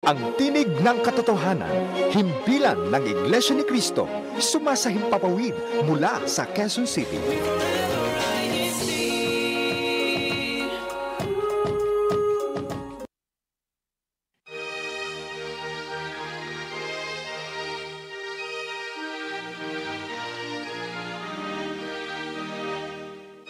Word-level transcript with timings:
Ang 0.00 0.32
tinig 0.40 0.80
ng 0.80 1.04
katotohanan, 1.04 1.68
himpilan 2.08 2.88
ng 2.88 3.04
Iglesia 3.04 3.52
ni 3.52 3.68
Cristo, 3.68 4.08
sumasahimpapawid 4.40 5.52
mula 5.84 6.24
sa 6.24 6.48
Quezon 6.48 6.88
City. 6.88 7.20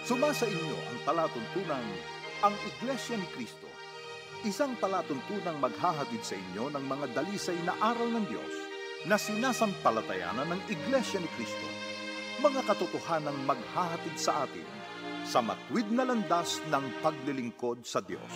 Sumasa 0.02 0.50
inyo 0.50 0.74
ang 0.74 0.98
palatuntunang 1.06 1.86
ang 2.42 2.58
Iglesia 2.74 3.14
ni 3.14 3.30
Cristo. 3.38 3.69
Isang 4.40 4.72
palatuntunang 4.80 5.60
maghahatid 5.60 6.24
sa 6.24 6.32
inyo 6.32 6.72
ng 6.72 6.84
mga 6.88 7.12
dalisay 7.12 7.60
na 7.60 7.76
aral 7.76 8.08
ng 8.08 8.24
Diyos 8.24 8.54
na 9.04 9.20
sinasampalatayanan 9.20 10.56
ng 10.56 10.60
Iglesia 10.72 11.20
ni 11.20 11.28
Cristo. 11.36 11.68
Mga 12.40 12.64
katotohanang 12.64 13.36
maghahatid 13.44 14.16
sa 14.16 14.48
atin 14.48 14.64
sa 15.28 15.44
matwid 15.44 15.92
na 15.92 16.08
landas 16.08 16.64
ng 16.72 16.84
paglilingkod 17.04 17.84
sa 17.84 18.00
Diyos. 18.00 18.32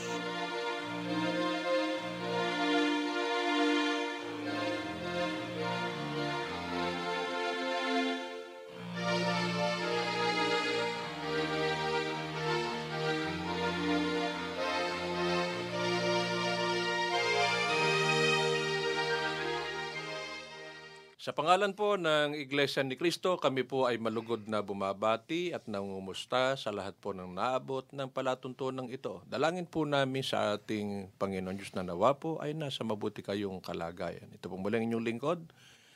Sa 21.25 21.33
pangalan 21.33 21.73
po 21.73 21.97
ng 21.97 22.37
Iglesia 22.37 22.85
ni 22.85 23.01
Cristo, 23.01 23.41
kami 23.41 23.65
po 23.65 23.89
ay 23.89 23.97
malugod 23.97 24.45
na 24.45 24.61
bumabati 24.61 25.57
at 25.57 25.65
nangumusta 25.65 26.53
sa 26.53 26.69
lahat 26.69 27.01
po 27.01 27.17
ng 27.17 27.33
naabot 27.33 27.89
ng 27.97 28.13
palatuntunan 28.13 28.93
ito. 28.93 29.25
Dalangin 29.25 29.65
po 29.65 29.89
namin 29.89 30.21
sa 30.21 30.61
ating 30.61 31.17
Panginoon 31.17 31.57
Diyos 31.57 31.73
na 31.73 31.81
nawa 31.81 32.21
po 32.21 32.37
ay 32.45 32.53
nasa 32.53 32.85
mabuti 32.85 33.25
kayong 33.25 33.65
kalagayan. 33.65 34.29
Ito 34.37 34.53
po 34.53 34.61
muli 34.61 34.77
ang 34.77 34.93
inyong 34.93 35.07
lingkod, 35.09 35.41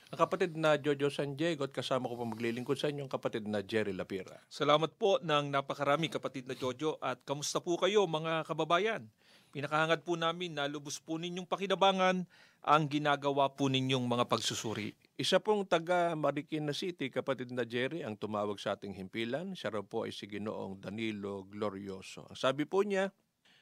ang 0.08 0.16
kapatid 0.16 0.56
na 0.56 0.80
Jojo 0.80 1.12
San 1.12 1.36
Diego 1.36 1.68
at 1.68 1.76
kasama 1.76 2.08
ko 2.08 2.16
po 2.16 2.24
maglilingkod 2.24 2.80
sa 2.80 2.88
inyong 2.88 3.12
kapatid 3.12 3.44
na 3.44 3.60
Jerry 3.60 3.92
Lapira. 3.92 4.40
Salamat 4.48 4.96
po 4.96 5.20
ng 5.20 5.52
napakarami 5.52 6.08
kapatid 6.08 6.48
na 6.48 6.56
Jojo 6.56 6.96
at 7.04 7.20
kamusta 7.28 7.60
po 7.60 7.76
kayo 7.76 8.08
mga 8.08 8.48
kababayan? 8.48 9.04
Pinakahangad 9.52 10.08
po 10.08 10.16
namin 10.16 10.56
na 10.56 10.64
lubos 10.64 10.96
po 10.96 11.20
ninyong 11.20 11.44
pakinabangan 11.44 12.24
ang 12.64 12.82
ginagawa 12.88 13.52
po 13.52 13.68
ninyong 13.68 14.08
mga 14.08 14.24
pagsusuri. 14.24 14.96
Isa 15.18 15.42
pong 15.42 15.66
taga 15.66 16.14
Marikina 16.14 16.70
City, 16.70 17.10
kapatid 17.10 17.50
na 17.50 17.66
Jerry, 17.66 18.06
ang 18.06 18.14
tumawag 18.14 18.54
sa 18.62 18.78
ating 18.78 18.94
himpilan. 18.94 19.50
Siya 19.50 19.74
raw 19.74 19.82
po 19.82 20.06
ay 20.06 20.14
si 20.14 20.30
Ginoong 20.30 20.78
Danilo 20.78 21.42
Glorioso. 21.50 22.22
Ang 22.30 22.38
sabi 22.38 22.70
po 22.70 22.86
niya, 22.86 23.10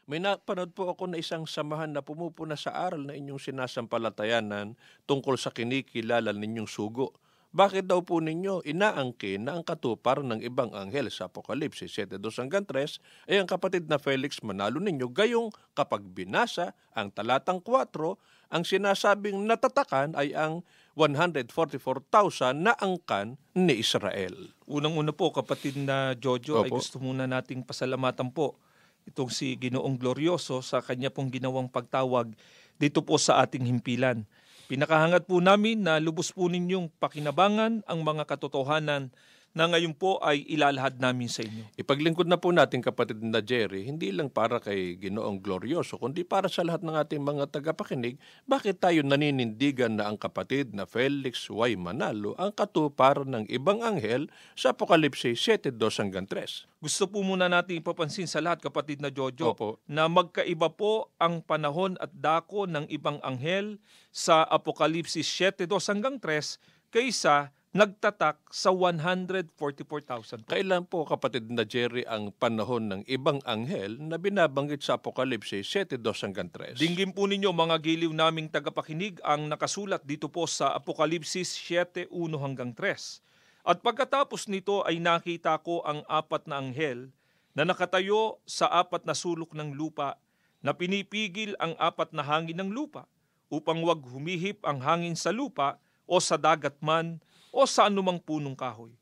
may 0.04 0.20
napanood 0.20 0.76
po 0.76 0.92
ako 0.92 1.08
na 1.08 1.16
isang 1.16 1.48
samahan 1.48 1.96
na 1.96 2.04
pumupuna 2.04 2.60
sa 2.60 2.76
aral 2.76 3.08
na 3.08 3.16
inyong 3.16 3.40
sinasampalatayanan 3.40 4.76
tungkol 5.08 5.40
sa 5.40 5.48
kinikilala 5.48 6.36
ninyong 6.36 6.68
sugo. 6.68 7.16
Bakit 7.56 7.88
daw 7.88 8.04
po 8.04 8.20
ninyo 8.20 8.60
inaangkin 8.68 9.48
na 9.48 9.56
ang 9.56 9.64
katupar 9.64 10.20
ng 10.20 10.44
ibang 10.44 10.76
anghel 10.76 11.08
sa 11.08 11.32
Apokalipsis 11.32 11.88
7.2 11.88 12.20
hanggang 12.36 12.68
3 12.68 13.32
ay 13.32 13.40
ang 13.40 13.48
kapatid 13.48 13.88
na 13.88 13.96
Felix 13.96 14.44
Manalo 14.44 14.76
ninyo 14.76 15.08
gayong 15.08 15.48
kapag 15.72 16.04
binasa 16.04 16.76
ang 16.92 17.08
talatang 17.08 17.64
4, 17.64 18.52
ang 18.52 18.60
sinasabing 18.60 19.48
natatakan 19.48 20.12
ay 20.20 20.36
ang 20.36 20.60
144,000 20.96 22.56
na 22.56 22.72
angkan 22.72 23.36
ni 23.52 23.84
Israel. 23.84 24.32
Unang-una 24.64 25.12
po 25.12 25.28
kapatid 25.28 25.76
na 25.76 26.16
Jojo 26.16 26.64
ay 26.64 26.72
Opo. 26.72 26.80
gusto 26.80 26.96
muna 26.96 27.28
nating 27.28 27.60
pasalamatan 27.68 28.32
po 28.32 28.56
itong 29.04 29.28
si 29.28 29.60
Ginoong 29.60 30.00
Glorioso 30.00 30.64
sa 30.64 30.80
kanya 30.80 31.12
pong 31.12 31.28
ginawang 31.28 31.68
pagtawag 31.68 32.32
dito 32.80 33.04
po 33.04 33.20
sa 33.20 33.44
ating 33.44 33.68
himpilan. 33.68 34.24
Pinakahangad 34.72 35.28
po 35.28 35.38
namin 35.38 35.84
na 35.84 36.00
lubos 36.00 36.32
po 36.32 36.48
ninyong 36.48 36.90
pakinabangan 36.98 37.84
ang 37.86 38.00
mga 38.02 38.24
katotohanan 38.26 39.12
na 39.56 39.72
ngayon 39.72 39.96
po 39.96 40.20
ay 40.20 40.44
ilalahad 40.52 41.00
namin 41.00 41.32
sa 41.32 41.40
inyo. 41.40 41.64
Ipaglingkod 41.80 42.28
na 42.28 42.36
po 42.36 42.52
natin 42.52 42.84
kapatid 42.84 43.24
na 43.24 43.40
Jerry, 43.40 43.88
hindi 43.88 44.12
lang 44.12 44.28
para 44.28 44.60
kay 44.60 45.00
Ginoong 45.00 45.40
Glorioso, 45.40 45.96
kundi 45.96 46.28
para 46.28 46.52
sa 46.52 46.60
lahat 46.60 46.84
ng 46.84 46.92
ating 46.92 47.24
mga 47.24 47.48
tagapakinig, 47.48 48.20
bakit 48.44 48.84
tayo 48.84 49.00
naninindigan 49.00 49.96
na 49.96 50.12
ang 50.12 50.20
kapatid 50.20 50.76
na 50.76 50.84
Felix 50.84 51.48
Y. 51.48 51.72
Manalo 51.80 52.36
ang 52.36 52.52
katupar 52.52 53.24
ng 53.24 53.48
ibang 53.48 53.80
anghel 53.80 54.28
sa 54.52 54.76
Apokalipsis 54.76 55.40
7.2 55.40 56.04
hanggang 56.04 56.28
3? 56.28 56.76
Gusto 56.76 57.08
po 57.08 57.24
muna 57.24 57.48
natin 57.48 57.80
ipapansin 57.80 58.28
sa 58.28 58.44
lahat 58.44 58.60
kapatid 58.60 59.00
na 59.00 59.08
Jojo 59.08 59.56
Opo. 59.56 59.80
na 59.88 60.04
magkaiba 60.04 60.68
po 60.68 61.08
ang 61.16 61.40
panahon 61.40 61.96
at 61.96 62.12
dako 62.12 62.68
ng 62.68 62.92
ibang 62.92 63.16
anghel 63.24 63.80
sa 64.12 64.44
Apokalipsis 64.44 65.24
7.2 65.24 65.72
hanggang 65.88 66.20
3 66.20 66.92
kaysa 66.92 67.56
nagtatak 67.76 68.40
sa 68.48 68.72
144,000 68.72 69.52
po. 69.52 70.48
Kailan 70.48 70.88
po 70.88 71.04
kapatid 71.04 71.52
na 71.52 71.68
Jerry 71.68 72.08
ang 72.08 72.32
panahon 72.32 72.88
ng 72.88 73.02
ibang 73.04 73.44
anghel 73.44 74.00
na 74.00 74.16
binabanggit 74.16 74.80
sa 74.80 74.96
Apokalipsis 74.96 75.68
7.2 75.68 76.00
hanggang 76.24 76.48
3? 76.48 76.80
Dinggin 76.80 77.12
po 77.12 77.28
ninyo 77.28 77.52
mga 77.52 77.76
giliw 77.84 78.08
naming 78.16 78.48
tagapakinig 78.48 79.20
ang 79.20 79.52
nakasulat 79.52 80.00
dito 80.08 80.32
po 80.32 80.48
sa 80.48 80.72
Apokalipsis 80.72 81.52
7.1 81.52 82.08
hanggang 82.40 82.72
3. 82.72 83.68
At 83.68 83.84
pagkatapos 83.84 84.48
nito 84.48 84.80
ay 84.88 84.96
nakita 84.96 85.60
ko 85.60 85.84
ang 85.84 86.00
apat 86.08 86.48
na 86.48 86.56
anghel 86.64 87.12
na 87.52 87.68
nakatayo 87.68 88.40
sa 88.48 88.72
apat 88.72 89.04
na 89.04 89.12
sulok 89.12 89.52
ng 89.52 89.76
lupa 89.76 90.16
na 90.64 90.72
pinipigil 90.72 91.52
ang 91.60 91.76
apat 91.76 92.16
na 92.16 92.24
hangin 92.24 92.56
ng 92.56 92.72
lupa 92.72 93.04
upang 93.52 93.84
wag 93.84 94.00
humihip 94.00 94.64
ang 94.64 94.80
hangin 94.80 95.12
sa 95.12 95.28
lupa 95.28 95.76
o 96.08 96.16
sa 96.22 96.40
dagat 96.40 96.80
man 96.80 97.20
o 97.50 97.66
sa 97.66 97.90
anumang 97.90 98.22
punong 98.22 98.54
kahoy. 98.54 98.94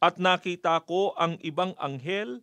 At 0.00 0.16
nakita 0.16 0.80
ko 0.88 1.12
ang 1.16 1.36
ibang 1.44 1.76
anghel 1.76 2.40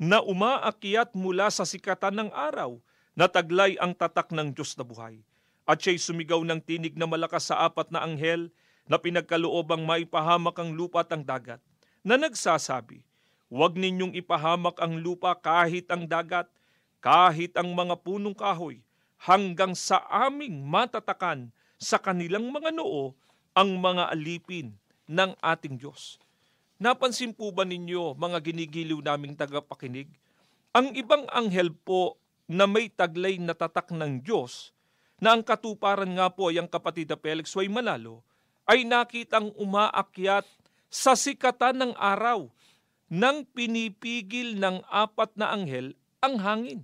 na 0.00 0.22
umaakyat 0.24 1.12
mula 1.12 1.50
sa 1.52 1.68
sikatan 1.68 2.16
ng 2.16 2.30
araw 2.32 2.78
na 3.12 3.28
taglay 3.28 3.76
ang 3.76 3.92
tatak 3.92 4.32
ng 4.32 4.56
Diyos 4.56 4.72
na 4.78 4.86
buhay. 4.86 5.20
At 5.68 5.84
siya'y 5.84 6.00
sumigaw 6.00 6.40
ng 6.40 6.62
tinig 6.64 6.96
na 6.96 7.04
malakas 7.04 7.52
sa 7.52 7.68
apat 7.68 7.92
na 7.92 8.00
anghel 8.00 8.48
na 8.88 8.96
pinagkaloobang 8.96 9.84
maipahamak 9.84 10.56
ang 10.56 10.74
lupa 10.74 11.04
at 11.04 11.14
ang 11.14 11.22
dagat, 11.22 11.60
na 12.00 12.16
nagsasabi, 12.16 13.04
Huwag 13.50 13.74
ninyong 13.74 14.14
ipahamak 14.14 14.78
ang 14.78 15.02
lupa 15.02 15.34
kahit 15.34 15.90
ang 15.90 16.06
dagat, 16.06 16.46
kahit 17.02 17.52
ang 17.58 17.74
mga 17.74 17.98
punong 17.98 18.34
kahoy, 18.34 18.80
hanggang 19.20 19.76
sa 19.76 20.00
aming 20.06 20.64
matatakan 20.64 21.52
sa 21.76 22.00
kanilang 22.00 22.48
mga 22.48 22.72
noo 22.72 23.12
ang 23.52 23.76
mga 23.76 24.16
alipin 24.16 24.79
ng 25.10 25.34
ating 25.42 25.74
Diyos. 25.74 26.22
Napansin 26.78 27.34
po 27.34 27.50
ba 27.50 27.66
ninyo, 27.66 28.14
mga 28.14 28.38
ginigiliw 28.40 29.02
naming 29.02 29.34
tagapakinig, 29.34 30.08
ang 30.70 30.94
ibang 30.94 31.26
anghel 31.34 31.74
po 31.74 32.16
na 32.46 32.70
may 32.70 32.86
taglay 32.88 33.36
na 33.42 33.52
tatak 33.52 33.90
ng 33.90 34.22
Diyos, 34.22 34.70
na 35.20 35.34
ang 35.34 35.42
katuparan 35.42 36.08
nga 36.14 36.30
po 36.30 36.48
ay 36.48 36.62
ang 36.62 36.70
kapatid 36.70 37.10
na 37.10 37.18
Felix 37.18 37.52
Way 37.52 37.68
Manalo, 37.68 38.22
ay 38.64 38.86
nakitang 38.86 39.50
umaakyat 39.58 40.46
sa 40.88 41.18
sikatan 41.18 41.76
ng 41.84 41.92
araw 41.98 42.48
nang 43.10 43.42
pinipigil 43.42 44.56
ng 44.56 44.86
apat 44.86 45.34
na 45.34 45.50
anghel 45.50 45.98
ang 46.22 46.38
hangin. 46.38 46.80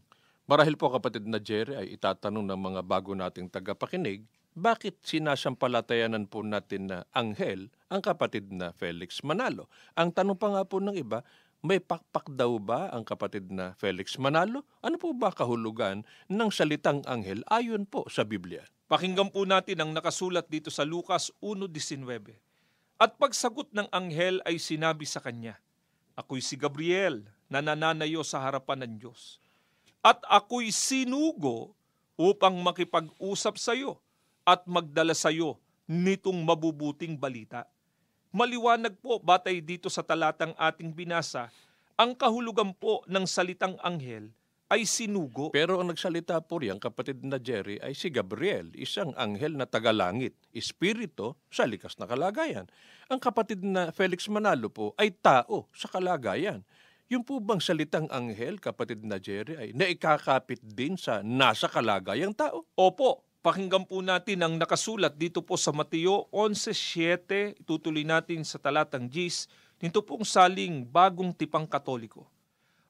Marahil 0.47 0.75
po 0.75 0.91
kapatid 0.91 1.27
na 1.27 1.39
Jerry 1.39 1.75
ay 1.79 1.87
itatanong 1.95 2.43
ng 2.43 2.61
mga 2.61 2.81
bago 2.83 3.15
nating 3.15 3.51
tagapakinig, 3.51 4.27
bakit 4.57 4.97
sinasampalatayanan 5.05 6.33
po 6.33 6.41
natin 6.41 6.89
na 6.89 6.99
anghel 7.13 7.69
ang 7.93 8.01
kapatid 8.01 8.49
na 8.49 8.73
Felix 8.73 9.21
Manalo? 9.21 9.69
Ang 9.93 10.17
tanong 10.17 10.41
pa 10.41 10.49
nga 10.49 10.65
po 10.65 10.81
ng 10.81 10.97
iba, 10.97 11.21
may 11.61 11.77
pakpak 11.77 12.33
daw 12.33 12.57
ba 12.57 12.89
ang 12.89 13.05
kapatid 13.05 13.53
na 13.53 13.77
Felix 13.77 14.17
Manalo? 14.17 14.65
Ano 14.81 14.97
po 14.97 15.13
ba 15.13 15.29
kahulugan 15.29 16.09
ng 16.33 16.49
salitang 16.49 17.05
anghel 17.05 17.45
ayon 17.53 17.85
po 17.85 18.09
sa 18.09 18.25
Biblia? 18.25 18.65
Pakinggan 18.89 19.29
po 19.29 19.45
natin 19.45 19.77
ang 19.85 19.93
nakasulat 19.93 20.49
dito 20.49 20.73
sa 20.73 20.89
Lucas 20.89 21.29
1.19. 21.45 22.33
At 22.97 23.21
pagsagot 23.21 23.77
ng 23.77 23.93
anghel 23.93 24.41
ay 24.49 24.57
sinabi 24.57 25.05
sa 25.05 25.21
kanya, 25.21 25.61
Ako'y 26.17 26.41
si 26.41 26.57
Gabriel 26.57 27.29
na 27.53 27.61
nananayo 27.61 28.25
sa 28.25 28.41
harapan 28.41 28.89
ng 28.89 29.05
Diyos. 29.05 29.37
At 30.01 30.25
ako'y 30.25 30.73
sinugo 30.73 31.77
upang 32.17 32.57
makipag-usap 32.65 33.61
sa 33.61 33.77
iyo 33.77 34.01
at 34.47 34.63
magdala 34.71 35.13
sa 35.13 35.35
iyo 35.35 35.59
nitong 35.91 36.39
mabubuting 36.47 37.19
balita. 37.19 37.67
Maliwanag 38.31 38.95
po 39.03 39.19
batay 39.19 39.59
dito 39.59 39.91
sa 39.91 40.07
talatang 40.07 40.55
ating 40.55 40.95
binasa 40.95 41.51
ang 41.97 42.13
kahulugan 42.13 42.77
po 42.77 43.01
ng 43.09 43.25
salitang 43.25 43.81
anghel 43.81 44.29
ay 44.69 44.85
sinugo. 44.85 45.49
Pero 45.49 45.81
ang 45.81 45.89
nagsalita 45.89 46.37
po 46.45 46.61
riyan, 46.61 46.77
kapatid 46.77 47.25
na 47.25 47.41
Jerry, 47.41 47.81
ay 47.81 47.97
si 47.97 48.13
Gabriel, 48.13 48.69
isang 48.77 49.17
anghel 49.17 49.57
na 49.57 49.65
tagalangit, 49.65 50.37
espirito 50.53 51.41
sa 51.49 51.65
likas 51.65 51.97
na 51.97 52.05
kalagayan. 52.05 52.69
Ang 53.09 53.17
kapatid 53.17 53.65
na 53.65 53.95
Felix 53.97 54.29
Manalo 54.29 54.69
po 54.69 54.93
ay 55.01 55.15
tao 55.15 55.73
sa 55.73 55.89
kalagayan. 55.89 56.61
Yung 57.09 57.23
po 57.23 57.39
bang 57.39 57.63
salitang 57.63 58.11
anghel, 58.13 58.61
kapatid 58.61 59.01
na 59.07 59.17
Jerry, 59.23 59.57
ay 59.57 59.69
naikakapit 59.73 60.61
din 60.61 60.99
sa 60.99 61.23
nasa 61.25 61.71
kalagayang 61.71 62.35
tao? 62.35 62.67
Opo, 62.75 63.23
pakinggan 63.47 63.87
po 63.87 64.03
natin 64.03 64.43
ang 64.43 64.59
nakasulat 64.59 65.15
dito 65.15 65.39
po 65.39 65.55
sa 65.55 65.71
Mateo 65.71 66.27
11.7, 66.35 67.63
itutuloy 67.63 68.03
natin 68.03 68.43
sa 68.43 68.59
talatang 68.59 69.07
Gis, 69.07 69.47
nito 69.79 70.03
pong 70.03 70.27
saling 70.27 70.83
bagong 70.83 71.31
tipang 71.31 71.63
katoliko. 71.63 72.27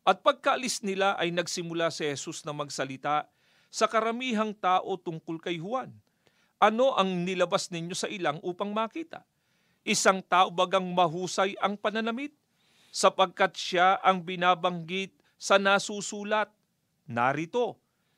At 0.00 0.24
pagkaalis 0.24 0.80
nila 0.80 1.12
ay 1.20 1.28
nagsimula 1.28 1.92
si 1.92 2.08
Jesus 2.08 2.40
na 2.48 2.56
magsalita 2.56 3.28
sa 3.68 3.84
karamihang 3.84 4.56
tao 4.56 4.96
tungkol 4.96 5.44
kay 5.44 5.60
Juan. 5.60 5.92
Ano 6.56 6.96
ang 6.96 7.28
nilabas 7.28 7.68
ninyo 7.68 7.92
sa 7.92 8.08
ilang 8.08 8.40
upang 8.40 8.72
makita? 8.72 9.28
Isang 9.84 10.24
tao 10.24 10.48
bagang 10.48 10.88
mahusay 10.88 11.52
ang 11.60 11.76
pananamit 11.76 12.32
sapagkat 12.88 13.52
siya 13.60 14.00
ang 14.00 14.24
binabanggit 14.24 15.12
sa 15.36 15.60
nasusulat. 15.60 16.48
Narito, 17.04 17.76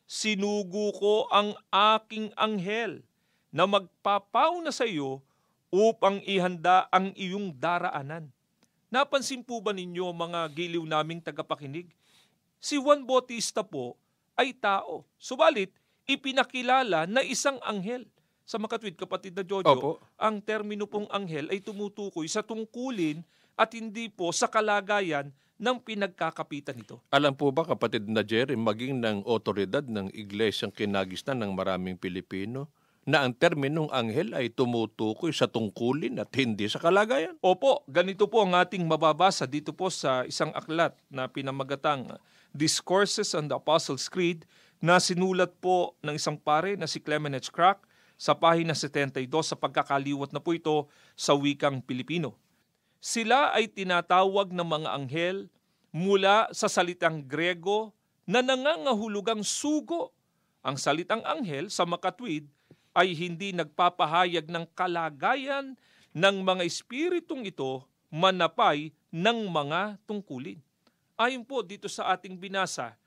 sinugo 0.09 0.89
ko 0.97 1.15
ang 1.29 1.53
aking 1.69 2.33
anghel 2.33 3.05
na 3.53 3.69
magpapauna 3.69 4.73
sa 4.73 4.89
iyo 4.89 5.21
upang 5.69 6.25
ihanda 6.25 6.89
ang 6.89 7.13
iyong 7.13 7.53
daraanan. 7.53 8.33
Napansin 8.89 9.45
po 9.45 9.61
ba 9.61 9.77
ninyo 9.77 10.09
mga 10.17 10.49
giliw 10.57 10.81
naming 10.89 11.21
tagapakinig? 11.21 11.93
Si 12.57 12.81
Juan 12.81 13.05
Bautista 13.05 13.61
po 13.61 14.01
ay 14.33 14.57
tao. 14.57 15.05
Subalit, 15.21 15.77
ipinakilala 16.09 17.05
na 17.05 17.21
isang 17.21 17.61
anghel. 17.61 18.09
Sa 18.49 18.57
makatwid 18.57 18.97
kapatid 18.97 19.37
na 19.37 19.45
Jojo, 19.45 19.69
Opo. 19.69 19.93
ang 20.17 20.41
termino 20.41 20.89
pong 20.89 21.05
anghel 21.13 21.53
ay 21.53 21.61
tumutukoy 21.61 22.25
sa 22.33 22.41
tungkulin 22.41 23.21
at 23.61 23.77
hindi 23.77 24.09
po 24.09 24.33
sa 24.33 24.49
kalagayan 24.49 25.29
ng 25.59 25.77
pinagkakapitan 25.83 26.79
nito. 26.79 27.03
Alam 27.11 27.35
po 27.35 27.51
ba, 27.51 27.67
kapatid 27.67 28.07
na 28.07 28.23
Jerry, 28.23 28.55
maging 28.55 29.03
ng 29.03 29.27
otoridad 29.27 29.83
ng 29.85 30.15
iglesyang 30.15 30.71
kinagisnan 30.71 31.43
ng 31.43 31.53
maraming 31.53 31.99
Pilipino, 31.99 32.71
na 33.09 33.25
ang 33.25 33.33
terminong 33.33 33.89
anghel 33.89 34.37
ay 34.37 34.53
tumutukoy 34.53 35.33
sa 35.33 35.49
tungkulin 35.49 36.21
at 36.21 36.29
hindi 36.37 36.69
sa 36.69 36.77
kalagayan? 36.77 37.41
Opo, 37.41 37.81
ganito 37.89 38.29
po 38.29 38.45
ang 38.45 38.53
ating 38.53 38.85
mababasa 38.85 39.49
dito 39.49 39.73
po 39.73 39.89
sa 39.89 40.29
isang 40.29 40.53
aklat 40.53 40.93
na 41.09 41.25
pinamagatang 41.25 42.21
Discourses 42.53 43.33
on 43.33 43.49
the 43.49 43.57
Apostles' 43.57 44.13
Creed 44.13 44.45
na 44.85 45.01
sinulat 45.01 45.57
po 45.57 45.97
ng 46.05 46.21
isang 46.21 46.37
pare 46.37 46.77
na 46.77 46.85
si 46.85 47.01
Clement 47.01 47.33
H. 47.33 47.49
Crack 47.49 47.81
sa 48.21 48.37
pahina 48.37 48.77
72 48.77 49.25
sa 49.41 49.57
pagkakaliwat 49.57 50.37
na 50.37 50.41
po 50.45 50.53
ito 50.53 50.91
sa 51.17 51.33
wikang 51.33 51.81
Pilipino. 51.81 52.37
Sila 52.99 53.55
ay 53.55 53.71
tinatawag 53.71 54.51
ng 54.51 54.67
mga 54.67 54.89
anghel 54.91 55.39
mula 55.95 56.51
sa 56.51 56.67
salitang 56.67 57.23
Grego 57.23 57.95
na 58.27 58.43
nangangahulugang 58.43 59.47
sugo. 59.47 60.11
Ang 60.67 60.75
salitang 60.75 61.23
anghel 61.23 61.71
sa 61.71 61.87
makatwid 61.87 62.51
ay 62.99 63.15
hindi 63.15 63.55
nagpapahayag 63.55 64.51
ng 64.51 64.67
kalagayan 64.75 65.79
ng 66.11 66.37
mga 66.43 66.67
espiritong 66.67 67.47
ito 67.47 67.87
manapay 68.11 68.91
ng 69.15 69.47
mga 69.47 70.03
tungkulin. 70.03 70.59
Ayon 71.15 71.47
po 71.47 71.63
dito 71.63 71.87
sa 71.87 72.11
ating 72.15 72.35
binasa, 72.35 72.99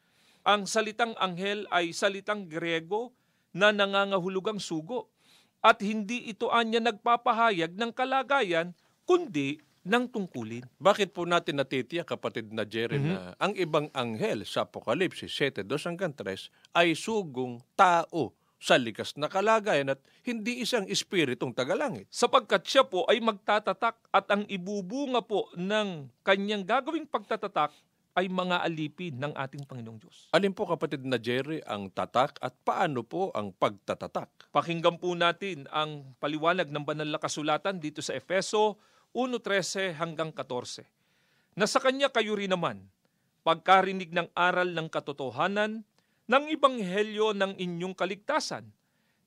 ang 0.47 0.63
salitang 0.63 1.11
anghel 1.19 1.67
ay 1.67 1.91
salitang 1.91 2.47
Grego 2.47 3.11
na 3.51 3.75
nangangahulugang 3.75 4.57
sugo 4.57 5.11
at 5.59 5.83
hindi 5.83 6.31
ito 6.31 6.47
anya 6.49 6.79
nagpapahayag 6.79 7.75
ng 7.75 7.91
kalagayan 7.91 8.71
kundi 9.03 9.59
ng 9.81 10.03
tungkulin. 10.09 10.65
Bakit 10.77 11.13
po 11.13 11.25
natin 11.25 11.57
natitiyak, 11.57 12.05
kapatid 12.05 12.53
na 12.53 12.65
Jerry, 12.65 13.01
na 13.01 13.33
ang 13.41 13.57
ibang 13.57 13.89
anghel 13.97 14.45
sa 14.45 14.65
Apokalipsis 14.65 15.33
7.2 15.33 15.65
hanggang 15.89 16.13
3 16.13 16.77
ay 16.77 16.93
sugong 16.93 17.61
tao 17.73 18.33
sa 18.61 18.77
likas 18.77 19.17
na 19.17 19.25
kalagayan 19.25 19.97
at 19.97 19.99
hindi 20.21 20.61
isang 20.61 20.85
espiritong 20.85 21.49
tagalangit. 21.49 22.05
sapagkat 22.13 22.61
siya 22.61 22.85
po 22.85 23.09
ay 23.09 23.17
magtatatak 23.17 23.97
at 24.13 24.25
ang 24.29 24.45
ibubunga 24.45 25.25
po 25.25 25.49
ng 25.57 26.05
kanyang 26.21 26.61
gagawing 26.61 27.09
pagtatatak 27.09 27.73
ay 28.13 28.27
mga 28.27 28.61
alipin 28.61 29.15
ng 29.17 29.33
ating 29.33 29.63
Panginoong 29.63 29.97
Diyos. 29.97 30.27
Alin 30.35 30.51
po 30.51 30.67
kapatid 30.67 31.01
na 31.07 31.15
Jerry 31.15 31.63
ang 31.63 31.87
tatak 31.89 32.37
at 32.43 32.53
paano 32.61 33.07
po 33.07 33.31
ang 33.31 33.55
pagtatatak? 33.55 34.51
Pakinggan 34.51 34.99
po 34.99 35.15
natin 35.15 35.65
ang 35.71 36.11
paliwanag 36.19 36.67
ng 36.69 36.83
banal 36.83 37.07
na 37.07 37.17
kasulatan 37.17 37.79
dito 37.79 38.03
sa 38.03 38.13
Efeso 38.13 38.77
1.13 39.11 39.99
hanggang 39.99 40.31
14. 40.31 40.87
Na 41.59 41.67
sa 41.67 41.83
kanya 41.83 42.07
kayo 42.07 42.39
rin 42.39 42.55
naman, 42.55 42.87
pagkarinig 43.43 44.15
ng 44.15 44.31
aral 44.31 44.71
ng 44.71 44.87
katotohanan, 44.87 45.83
ng 46.31 46.43
ibanghelyo 46.47 47.35
ng 47.35 47.59
inyong 47.59 47.91
kaligtasan, 47.91 48.71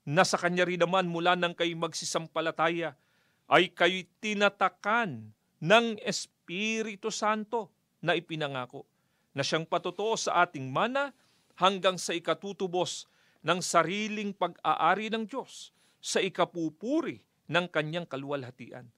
na 0.08 0.24
sa 0.24 0.40
kanya 0.40 0.64
rin 0.64 0.80
naman 0.80 1.04
mula 1.04 1.36
nang 1.36 1.52
kayo 1.52 1.76
magsisampalataya, 1.76 2.96
ay 3.44 3.68
kayo 3.76 4.08
tinatakan 4.24 5.36
ng 5.60 6.00
Espiritu 6.00 7.12
Santo 7.12 7.68
na 8.00 8.16
ipinangako, 8.16 8.88
na 9.36 9.44
siyang 9.44 9.68
patotoo 9.68 10.16
sa 10.16 10.48
ating 10.48 10.64
mana 10.72 11.12
hanggang 11.60 12.00
sa 12.00 12.16
ikatutubos 12.16 13.04
ng 13.44 13.60
sariling 13.60 14.32
pag-aari 14.32 15.12
ng 15.12 15.28
Diyos 15.28 15.76
sa 16.00 16.24
ikapupuri 16.24 17.20
ng 17.52 17.68
kanyang 17.68 18.08
kaluwalhatian. 18.08 18.88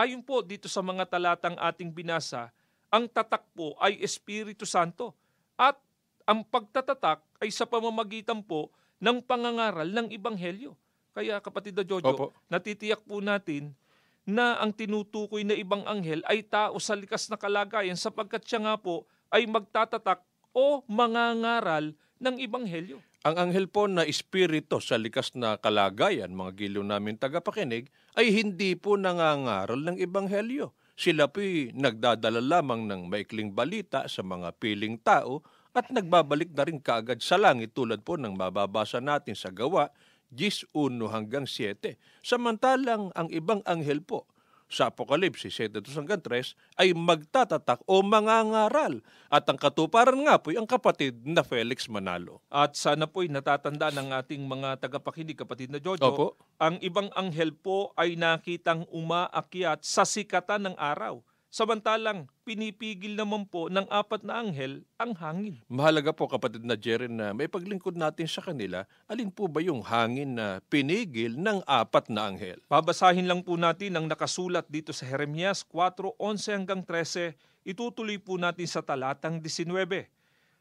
Ayon 0.00 0.24
po 0.24 0.40
dito 0.40 0.64
sa 0.64 0.80
mga 0.80 1.04
talatang 1.04 1.60
ating 1.60 1.92
binasa, 1.92 2.48
ang 2.88 3.04
tatak 3.04 3.44
po 3.52 3.76
ay 3.76 4.00
Espiritu 4.00 4.64
Santo 4.64 5.12
at 5.60 5.76
ang 6.24 6.40
pagtatatak 6.40 7.20
ay 7.36 7.52
sa 7.52 7.68
pamamagitan 7.68 8.40
po 8.40 8.72
ng 8.96 9.20
pangangaral 9.20 9.84
ng 9.84 10.08
Ibanghelyo. 10.08 10.72
Kaya 11.12 11.36
kapatid 11.44 11.76
na 11.76 11.84
Jojo, 11.84 12.16
Opo. 12.16 12.32
natitiyak 12.48 13.04
po 13.04 13.20
natin 13.20 13.76
na 14.24 14.56
ang 14.56 14.72
tinutukoy 14.72 15.44
na 15.44 15.52
ibang 15.52 15.84
anghel 15.84 16.24
ay 16.32 16.48
tao 16.48 16.80
sa 16.80 16.96
likas 16.96 17.28
na 17.28 17.36
kalagayan 17.36 17.98
sapagkat 17.98 18.40
siya 18.48 18.64
nga 18.64 18.74
po 18.80 19.04
ay 19.28 19.44
magtatatak 19.44 20.24
o 20.56 20.80
mangangaral 20.88 21.92
ng 22.16 22.40
Ibanghelyo. 22.40 23.04
Ang 23.20 23.36
anghel 23.36 23.68
po 23.68 23.84
na 23.84 24.08
espiritu 24.08 24.80
sa 24.80 24.96
likas 24.96 25.36
na 25.36 25.60
kalagayan, 25.60 26.32
mga 26.32 26.56
giliw 26.56 26.80
namin 26.80 27.20
tagapakinig, 27.20 27.92
ay 28.16 28.32
hindi 28.32 28.72
po 28.80 28.96
nangangaral 28.96 29.76
ng 29.76 30.00
ebanghelyo. 30.00 30.72
Sila 30.96 31.28
po'y 31.28 31.76
nagdadala 31.76 32.40
lamang 32.40 32.88
ng 32.88 33.12
maikling 33.12 33.52
balita 33.52 34.08
sa 34.08 34.24
mga 34.24 34.56
piling 34.56 34.96
tao 35.04 35.44
at 35.76 35.92
nagbabalik 35.92 36.56
na 36.56 36.64
rin 36.64 36.80
kaagad 36.80 37.20
sa 37.20 37.36
langit 37.36 37.76
tulad 37.76 38.00
po 38.00 38.16
ng 38.16 38.32
mababasa 38.32 39.04
natin 39.04 39.36
sa 39.36 39.52
gawa 39.52 39.92
10.1 40.32 40.72
hanggang 41.12 41.44
7. 41.44 42.00
Samantalang 42.24 43.12
ang 43.12 43.28
ibang 43.28 43.60
anghel 43.68 44.00
po 44.00 44.29
sa 44.70 44.88
Apokalipsis 44.88 45.50
7 45.58 45.82
hanggang 45.90 46.22
3 46.22 46.54
ay 46.78 46.94
magtatatak 46.94 47.82
o 47.90 48.00
mangangaral. 48.06 49.02
At 49.26 49.50
ang 49.50 49.58
katuparan 49.58 50.16
nga 50.22 50.38
po 50.38 50.54
ang 50.54 50.64
kapatid 50.64 51.26
na 51.26 51.42
Felix 51.42 51.90
Manalo. 51.90 52.38
At 52.46 52.78
sana 52.78 53.10
po'y 53.10 53.26
natatanda 53.26 53.90
ng 53.90 54.14
ating 54.14 54.46
mga 54.46 54.78
tagapakinig, 54.78 55.34
kapatid 55.34 55.74
na 55.74 55.82
Jojo, 55.82 56.06
Opo. 56.06 56.26
ang 56.62 56.78
ibang 56.80 57.10
anghel 57.18 57.50
po 57.50 57.90
ay 57.98 58.14
nakitang 58.14 58.86
umaakyat 58.94 59.82
sa 59.82 60.06
sikatan 60.06 60.70
ng 60.70 60.76
araw. 60.78 61.18
Samantalang 61.50 62.30
pinipigil 62.46 63.18
naman 63.18 63.42
po 63.42 63.66
ng 63.66 63.82
apat 63.90 64.22
na 64.22 64.38
anghel 64.38 64.86
ang 65.02 65.18
hangin. 65.18 65.58
Mahalaga 65.66 66.14
po 66.14 66.30
kapatid 66.30 66.62
na 66.62 66.78
Jerry 66.78 67.10
na 67.10 67.34
may 67.34 67.50
paglingkod 67.50 67.98
natin 67.98 68.30
sa 68.30 68.38
kanila, 68.38 68.86
alin 69.10 69.34
po 69.34 69.50
ba 69.50 69.58
yung 69.58 69.82
hangin 69.82 70.38
na 70.38 70.62
pinigil 70.70 71.34
ng 71.34 71.66
apat 71.66 72.06
na 72.06 72.30
anghel? 72.30 72.62
Babasahin 72.70 73.26
lang 73.26 73.42
po 73.42 73.58
natin 73.58 73.98
ang 73.98 74.06
nakasulat 74.06 74.70
dito 74.70 74.94
sa 74.94 75.02
Jeremias 75.10 75.66
4:11 75.66 76.54
hanggang 76.54 76.86
13. 76.86 77.34
Itutuloy 77.66 78.22
po 78.22 78.38
natin 78.38 78.70
sa 78.70 78.78
talatang 78.78 79.42
19. 79.42 80.06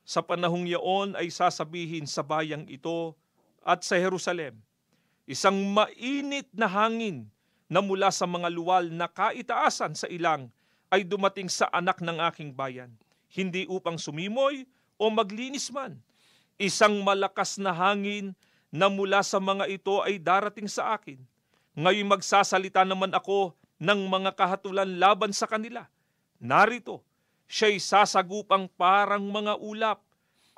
Sa 0.01 0.25
panahong 0.25 0.65
yaon 0.65 1.13
ay 1.13 1.29
sasabihin 1.29 2.10
sa 2.10 2.25
bayang 2.25 2.65
ito 2.65 3.13
at 3.62 3.86
sa 3.86 3.93
Jerusalem, 3.93 4.58
isang 5.29 5.53
mainit 5.69 6.50
na 6.50 6.65
hangin 6.65 7.29
na 7.69 7.77
mula 7.77 8.10
sa 8.10 8.25
mga 8.25 8.50
luwal 8.50 8.89
na 8.89 9.05
kaitaasan 9.05 9.93
sa 9.93 10.10
ilang 10.10 10.50
ay 10.89 11.05
dumating 11.05 11.48
sa 11.50 11.69
anak 11.69 12.01
ng 12.01 12.17
aking 12.34 12.53
bayan, 12.53 12.89
hindi 13.29 13.69
upang 13.69 14.01
sumimoy 14.01 14.65
o 14.98 15.08
maglinis 15.13 15.69
man. 15.69 16.01
Isang 16.60 17.05
malakas 17.05 17.55
na 17.62 17.72
hangin 17.72 18.36
na 18.69 18.91
mula 18.91 19.24
sa 19.24 19.39
mga 19.39 19.65
ito 19.69 20.01
ay 20.03 20.19
darating 20.19 20.67
sa 20.67 20.98
akin. 20.98 21.17
Ngayon 21.77 22.10
magsasalita 22.10 22.84
naman 22.84 23.13
ako 23.15 23.55
ng 23.79 24.01
mga 24.12 24.36
kahatulan 24.36 25.00
laban 25.00 25.31
sa 25.31 25.48
kanila. 25.48 25.88
Narito, 26.41 27.01
siya'y 27.48 27.79
sasagupang 27.79 28.67
parang 28.67 29.24
mga 29.24 29.55
ulap 29.58 30.03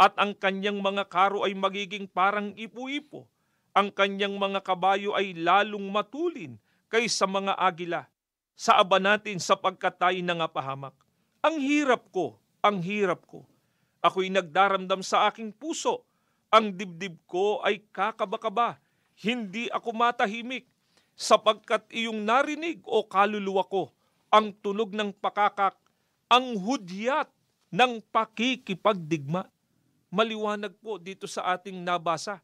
at 0.02 0.18
ang 0.18 0.34
kanyang 0.34 0.82
mga 0.82 1.06
karo 1.06 1.46
ay 1.46 1.54
magiging 1.54 2.10
parang 2.10 2.52
ipo-ipo. 2.58 3.30
Ang 3.72 3.94
kanyang 3.94 4.36
mga 4.36 4.60
kabayo 4.66 5.14
ay 5.14 5.38
lalong 5.38 5.88
matulin 5.88 6.58
kaysa 6.92 7.24
mga 7.30 7.56
agila. 7.56 8.11
Sa 8.62 8.78
aba 8.78 9.02
natin 9.02 9.42
sapagkat 9.42 9.98
tayo 9.98 10.22
nangapahamak. 10.22 10.94
Ang 11.42 11.58
hirap 11.66 12.14
ko, 12.14 12.38
ang 12.62 12.78
hirap 12.86 13.26
ko. 13.26 13.42
Ako'y 14.06 14.30
nagdaramdam 14.30 15.02
sa 15.02 15.26
aking 15.26 15.50
puso. 15.50 16.06
Ang 16.54 16.78
dibdib 16.78 17.18
ko 17.26 17.58
ay 17.66 17.82
kakabakaba. 17.90 18.78
Hindi 19.18 19.66
ako 19.74 19.98
matahimik 19.98 20.70
sapagkat 21.18 21.90
iyong 21.90 22.22
narinig 22.22 22.86
o 22.86 23.02
kaluluwa 23.02 23.66
ko 23.66 23.90
ang 24.30 24.54
tunog 24.62 24.94
ng 24.94 25.10
pakakak, 25.10 25.74
ang 26.30 26.54
hudyat 26.54 27.34
ng 27.74 27.98
pakikipagdigma. 28.14 29.50
Maliwanag 30.14 30.78
po 30.78 31.02
dito 31.02 31.26
sa 31.26 31.58
ating 31.58 31.82
nabasa. 31.82 32.38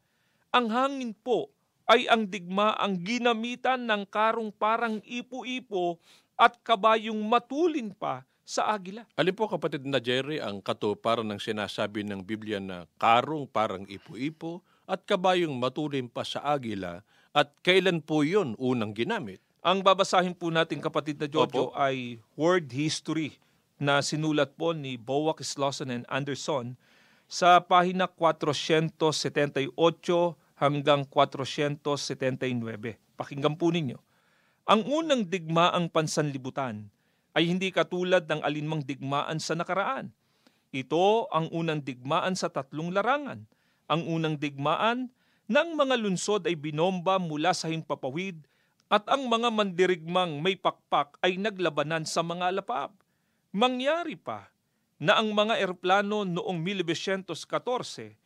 Ang 0.50 0.66
hangin 0.74 1.14
po 1.14 1.54
ay 1.88 2.04
ang 2.12 2.28
digma 2.28 2.76
ang 2.76 3.00
ginamitan 3.00 3.88
ng 3.88 4.04
karong 4.12 4.52
parang 4.52 5.00
ipo-ipo 5.08 5.96
at 6.36 6.60
kabayong 6.62 7.18
matulin 7.24 7.96
pa 7.96 8.28
sa 8.48 8.76
agila. 8.76 9.04
Alin 9.20 9.36
po 9.36 9.48
kapatid 9.48 9.84
na 9.84 10.00
Jerry 10.00 10.40
ang 10.40 10.64
katuparan 10.64 11.28
ng 11.28 11.40
sinasabi 11.40 12.04
ng 12.08 12.24
Biblia 12.24 12.60
na 12.60 12.88
karong 13.00 13.48
parang 13.48 13.84
ipo-ipo 13.88 14.64
at 14.88 15.04
kabayong 15.04 15.56
matulin 15.56 16.08
pa 16.08 16.24
sa 16.24 16.44
agila 16.44 17.04
at 17.36 17.52
kailan 17.64 18.00
po 18.00 18.24
yun 18.24 18.56
unang 18.56 18.96
ginamit? 18.96 19.44
Ang 19.64 19.84
babasahin 19.84 20.32
po 20.32 20.48
natin 20.48 20.80
kapatid 20.80 21.20
na 21.20 21.28
Opo. 21.28 21.36
Jojo 21.36 21.64
ay 21.76 22.24
word 22.40 22.72
history 22.72 23.36
na 23.76 24.00
sinulat 24.00 24.56
po 24.56 24.72
ni 24.72 24.96
Boak 24.96 25.44
Slauson 25.44 25.92
and 25.92 26.08
Anderson 26.08 26.80
sa 27.28 27.60
pahina 27.60 28.08
478 28.08 29.76
hanggang 30.58 31.06
479. 31.10 32.98
Pakinggan 33.18 33.56
po 33.56 33.70
ninyo. 33.70 33.98
Ang 34.68 34.82
unang 34.84 35.24
digmaang 35.24 35.88
pansanlibutan 35.88 36.92
ay 37.38 37.48
hindi 37.48 37.70
katulad 37.72 38.26
ng 38.28 38.42
alinmang 38.44 38.84
digmaan 38.84 39.38
sa 39.38 39.54
nakaraan. 39.54 40.12
Ito 40.74 41.32
ang 41.32 41.48
unang 41.54 41.86
digmaan 41.86 42.36
sa 42.36 42.52
tatlong 42.52 42.92
larangan. 42.92 43.48
Ang 43.88 44.02
unang 44.04 44.36
digmaan 44.36 45.08
ng 45.48 45.70
mga 45.80 45.96
lunsod 45.96 46.44
ay 46.44 46.60
binomba 46.60 47.16
mula 47.16 47.56
sa 47.56 47.72
himpapawid 47.72 48.44
at 48.92 49.08
ang 49.08 49.32
mga 49.32 49.48
mandirigmang 49.48 50.44
may 50.44 50.60
pakpak 50.60 51.16
ay 51.24 51.40
naglabanan 51.40 52.04
sa 52.04 52.20
mga 52.20 52.52
alapab. 52.52 52.92
Mangyari 53.56 54.20
pa 54.20 54.52
na 55.00 55.16
ang 55.22 55.32
mga 55.32 55.56
eroplano 55.62 56.28
noong 56.28 56.60
1914 56.60 58.18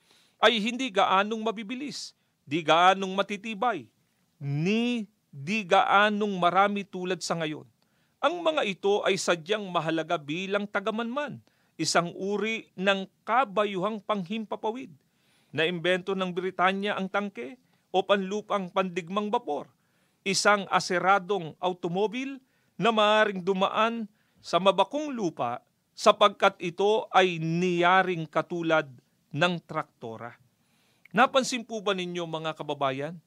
ay 0.42 0.58
hindi 0.58 0.90
gaanong 0.90 1.46
mabibilis, 1.46 2.18
di 2.46 2.66
gaanong 2.66 3.14
matitibay, 3.14 3.88
ni 4.42 5.08
di 5.32 5.64
gaanong 5.64 6.36
marami 6.36 6.84
tulad 6.84 7.24
sa 7.24 7.40
ngayon. 7.40 7.66
Ang 8.22 8.46
mga 8.46 8.62
ito 8.68 9.02
ay 9.02 9.18
sadyang 9.18 9.66
mahalaga 9.70 10.20
bilang 10.20 10.70
tagamanman, 10.70 11.42
isang 11.80 12.14
uri 12.14 12.70
ng 12.78 13.10
kabayuhang 13.26 13.98
panghimpapawid. 14.06 14.94
Naimbento 15.52 16.14
ng 16.14 16.30
Britanya 16.32 16.96
ang 16.96 17.10
tangke 17.10 17.58
o 17.92 18.06
panlupang 18.06 18.72
pandigmang 18.72 19.28
bapor, 19.28 19.68
isang 20.24 20.64
aseradong 20.72 21.58
automobil 21.60 22.40
na 22.80 22.90
maaaring 22.94 23.44
dumaan 23.44 24.08
sa 24.42 24.58
mabakong 24.58 25.14
lupa 25.14 25.62
sapagkat 25.92 26.58
ito 26.58 27.06
ay 27.14 27.38
niyaring 27.38 28.26
katulad 28.26 28.90
ng 29.30 29.54
traktora. 29.70 30.41
Napansin 31.12 31.68
po 31.68 31.84
ba 31.84 31.92
ninyo 31.92 32.24
mga 32.24 32.56
kababayan? 32.56 33.20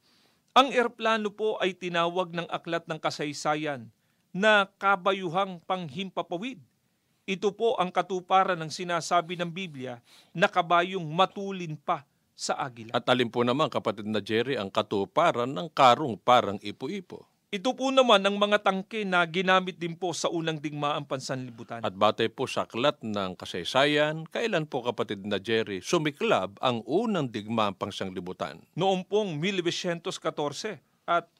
Ang 0.57 0.73
eroplano 0.73 1.29
po 1.29 1.61
ay 1.61 1.76
tinawag 1.76 2.33
ng 2.33 2.49
aklat 2.49 2.88
ng 2.88 2.97
kasaysayan 2.97 3.93
na 4.33 4.64
kabayuhang 4.81 5.61
panghimpapawid. 5.69 6.64
Ito 7.29 7.53
po 7.53 7.76
ang 7.76 7.93
katuparan 7.93 8.57
ng 8.61 8.73
sinasabi 8.73 9.37
ng 9.37 9.53
Biblia 9.53 10.00
na 10.33 10.49
kabayong 10.49 11.05
matulin 11.05 11.76
pa 11.76 12.09
sa 12.33 12.57
agila. 12.57 12.97
At 12.97 13.05
alin 13.05 13.29
po 13.29 13.45
naman 13.45 13.69
kapatid 13.69 14.09
na 14.09 14.25
Jerry 14.25 14.57
ang 14.57 14.73
katuparan 14.73 15.49
ng 15.53 15.69
karong 15.69 16.17
parang 16.17 16.57
ipo-ipo? 16.64 17.29
Ito 17.55 17.71
po 17.71 17.95
naman 17.95 18.19
ang 18.27 18.35
mga 18.35 18.67
tangke 18.67 19.07
na 19.07 19.23
ginamit 19.31 19.79
din 19.79 19.95
po 19.95 20.11
sa 20.11 20.27
unang 20.27 20.59
digmaang 20.59 21.07
pansanlibutan. 21.07 21.87
At 21.87 21.95
batay 21.95 22.27
po 22.27 22.51
sa 22.51 22.67
aklat 22.67 22.99
ng 23.07 23.39
kasaysayan, 23.39 24.27
kailan 24.27 24.67
po 24.67 24.83
kapatid 24.83 25.23
na 25.23 25.39
Jerry 25.39 25.79
sumiklab 25.79 26.59
ang 26.59 26.83
unang 26.83 27.31
digmaang 27.31 27.79
pangsanglibutan? 27.79 28.59
noong 28.75 29.07
pong 29.07 29.39
1914 29.39 30.83
at 31.07 31.31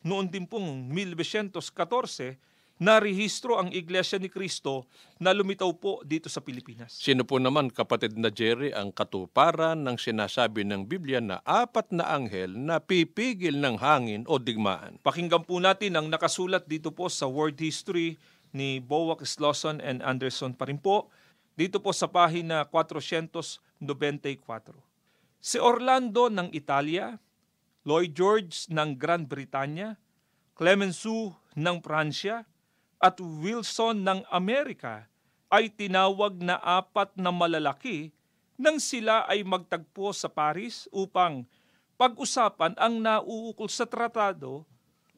noon 0.00 0.32
din 0.32 0.48
pong 0.48 0.88
1914 0.88 2.40
narehistro 2.78 3.58
ang 3.58 3.74
Iglesia 3.74 4.22
ni 4.22 4.30
Cristo 4.30 4.86
na 5.18 5.34
lumitaw 5.34 5.74
po 5.74 5.98
dito 6.06 6.30
sa 6.30 6.38
Pilipinas. 6.38 6.94
Sino 6.94 7.26
po 7.26 7.42
naman 7.42 7.74
kapatid 7.74 8.14
na 8.14 8.30
Jerry 8.30 8.70
ang 8.70 8.94
katuparan 8.94 9.82
ng 9.82 9.98
sinasabi 9.98 10.62
ng 10.62 10.86
Biblia 10.86 11.18
na 11.18 11.42
apat 11.42 11.90
na 11.90 12.06
anghel 12.14 12.54
na 12.54 12.78
pipigil 12.78 13.58
ng 13.58 13.82
hangin 13.82 14.22
o 14.30 14.38
digmaan? 14.38 15.02
Pakinggan 15.02 15.42
po 15.42 15.58
natin 15.58 15.98
ang 15.98 16.06
nakasulat 16.06 16.70
dito 16.70 16.94
po 16.94 17.10
sa 17.10 17.26
World 17.26 17.58
History 17.58 18.14
ni 18.54 18.78
Boak 18.78 19.26
Slauson 19.26 19.82
and 19.82 20.00
Anderson 20.00 20.54
pa 20.54 20.70
rin 20.70 20.78
po. 20.78 21.10
Dito 21.58 21.82
po 21.82 21.90
sa 21.90 22.06
pahina 22.06 22.62
494. 22.70 23.82
Si 25.42 25.58
Orlando 25.58 26.30
ng 26.30 26.54
Italia, 26.54 27.18
Lloyd 27.82 28.14
George 28.14 28.70
ng 28.70 28.94
Gran 28.94 29.26
Britanya, 29.26 29.98
Clemenceau 30.54 31.34
ng 31.58 31.78
Pransya, 31.82 32.46
at 32.98 33.18
Wilson 33.22 34.02
ng 34.02 34.20
Amerika 34.28 35.06
ay 35.48 35.70
tinawag 35.72 36.38
na 36.42 36.60
apat 36.60 37.14
na 37.16 37.32
malalaki 37.32 38.12
nang 38.58 38.82
sila 38.82 39.22
ay 39.30 39.46
magtagpo 39.46 40.10
sa 40.10 40.26
Paris 40.26 40.90
upang 40.90 41.46
pag-usapan 41.94 42.74
ang 42.74 42.98
nauukol 42.98 43.70
sa 43.70 43.86
tratado, 43.86 44.66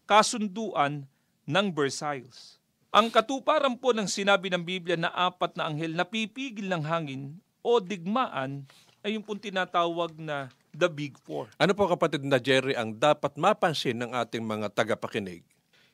kasunduan 0.05 1.09
ng 1.49 1.67
Versailles. 1.73 2.61
Ang 2.93 3.09
katuparan 3.09 3.77
po 3.81 3.97
ng 3.97 4.09
sinabi 4.09 4.53
ng 4.53 4.61
Biblia 4.61 4.97
na 5.01 5.13
apat 5.13 5.57
na 5.57 5.73
anghel 5.73 5.97
na 5.97 6.05
pipigil 6.05 6.69
ng 6.69 6.85
hangin 6.85 7.39
o 7.65 7.79
digmaan 7.81 8.67
ay 9.01 9.17
yung 9.17 9.25
pong 9.25 9.41
tinatawag 9.41 10.13
na 10.21 10.53
the 10.77 10.91
Big 10.91 11.17
Four. 11.25 11.49
Ano 11.57 11.73
po 11.73 11.89
kapatid 11.89 12.23
na 12.27 12.37
Jerry 12.37 12.77
ang 12.77 12.93
dapat 12.93 13.35
mapansin 13.41 13.97
ng 13.97 14.11
ating 14.13 14.45
mga 14.45 14.69
tagapakinig? 14.75 15.47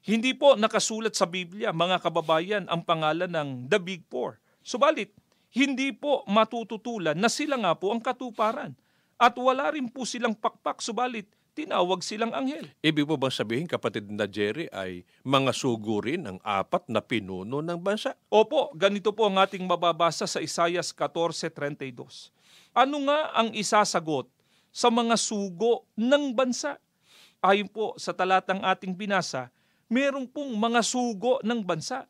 Hindi 0.03 0.37
po 0.37 0.59
nakasulat 0.59 1.15
sa 1.15 1.25
Biblia, 1.25 1.73
mga 1.73 2.03
kababayan, 2.03 2.65
ang 2.67 2.83
pangalan 2.83 3.31
ng 3.31 3.49
The 3.71 3.79
Big 3.81 4.03
Four. 4.11 4.43
Subalit, 4.61 5.15
hindi 5.55 5.95
po 5.95 6.27
matututulan 6.29 7.17
na 7.17 7.31
sila 7.31 7.57
nga 7.57 7.73
po 7.73 7.95
ang 7.95 8.03
katuparan. 8.03 8.77
At 9.17 9.39
wala 9.41 9.73
rin 9.73 9.89
po 9.89 10.05
silang 10.05 10.37
pakpak, 10.37 10.85
subalit 10.85 11.31
tinawag 11.57 12.05
silang 12.05 12.37
anghel. 12.37 12.69
Ibig 12.85 13.09
po 13.09 13.17
bang 13.17 13.33
sabihin 13.33 13.65
kapatid 13.65 14.13
na 14.13 14.29
Jerry 14.29 14.69
ay 14.69 15.09
mga 15.25 15.57
sugo 15.57 16.05
rin 16.05 16.29
ang 16.29 16.39
apat 16.45 16.85
na 16.93 17.01
pinuno 17.01 17.65
ng 17.65 17.81
bansa? 17.81 18.13
Opo, 18.29 18.77
ganito 18.77 19.17
po 19.17 19.33
ang 19.33 19.41
ating 19.41 19.65
mababasa 19.65 20.29
sa 20.29 20.45
Isayas 20.45 20.93
14.32. 20.93 22.29
Ano 22.77 23.09
nga 23.09 23.33
ang 23.33 23.57
isasagot 23.57 24.29
sa 24.69 24.93
mga 24.93 25.17
sugo 25.17 25.89
ng 25.97 26.37
bansa? 26.37 26.77
Ayon 27.41 27.73
po 27.73 27.97
sa 27.97 28.13
talatang 28.13 28.61
ating 28.61 28.93
binasa, 28.93 29.49
meron 29.87 30.27
pong 30.27 30.55
mga 30.55 30.83
sugo 30.83 31.39
ng 31.43 31.63
bansa. 31.63 32.07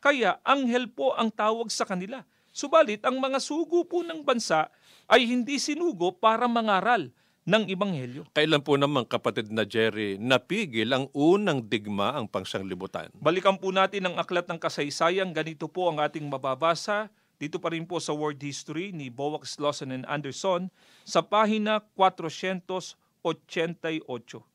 Kaya 0.00 0.40
anghel 0.42 0.88
po 0.88 1.12
ang 1.14 1.28
tawag 1.28 1.68
sa 1.68 1.84
kanila. 1.84 2.24
Subalit 2.50 3.04
ang 3.06 3.20
mga 3.20 3.38
sugo 3.38 3.86
po 3.86 4.02
ng 4.02 4.26
bansa 4.26 4.72
ay 5.06 5.28
hindi 5.28 5.60
sinugo 5.62 6.10
para 6.10 6.50
mangaral 6.50 7.12
ng 7.46 7.64
Ibanghelyo. 7.70 8.22
Kailan 8.34 8.62
po 8.62 8.76
naman 8.76 9.06
kapatid 9.06 9.50
na 9.50 9.64
Jerry 9.64 10.20
napigil 10.20 10.92
ang 10.92 11.06
unang 11.14 11.66
digma 11.66 12.14
ang 12.14 12.26
pangsanglibutan? 12.26 13.10
Balikan 13.16 13.56
po 13.56 13.70
natin 13.70 14.10
ang 14.10 14.18
aklat 14.18 14.50
ng 14.50 14.58
kasaysayan. 14.58 15.30
Ganito 15.30 15.70
po 15.70 15.88
ang 15.88 16.02
ating 16.02 16.26
mababasa. 16.26 17.08
Dito 17.40 17.56
pa 17.56 17.72
rin 17.72 17.88
po 17.88 17.96
sa 18.02 18.12
World 18.12 18.42
History 18.44 18.92
ni 18.92 19.08
Boak 19.08 19.48
Slauson 19.48 19.96
and 19.96 20.04
Anderson 20.04 20.68
sa 21.08 21.24
pahina 21.24 21.80
488. 21.96 24.49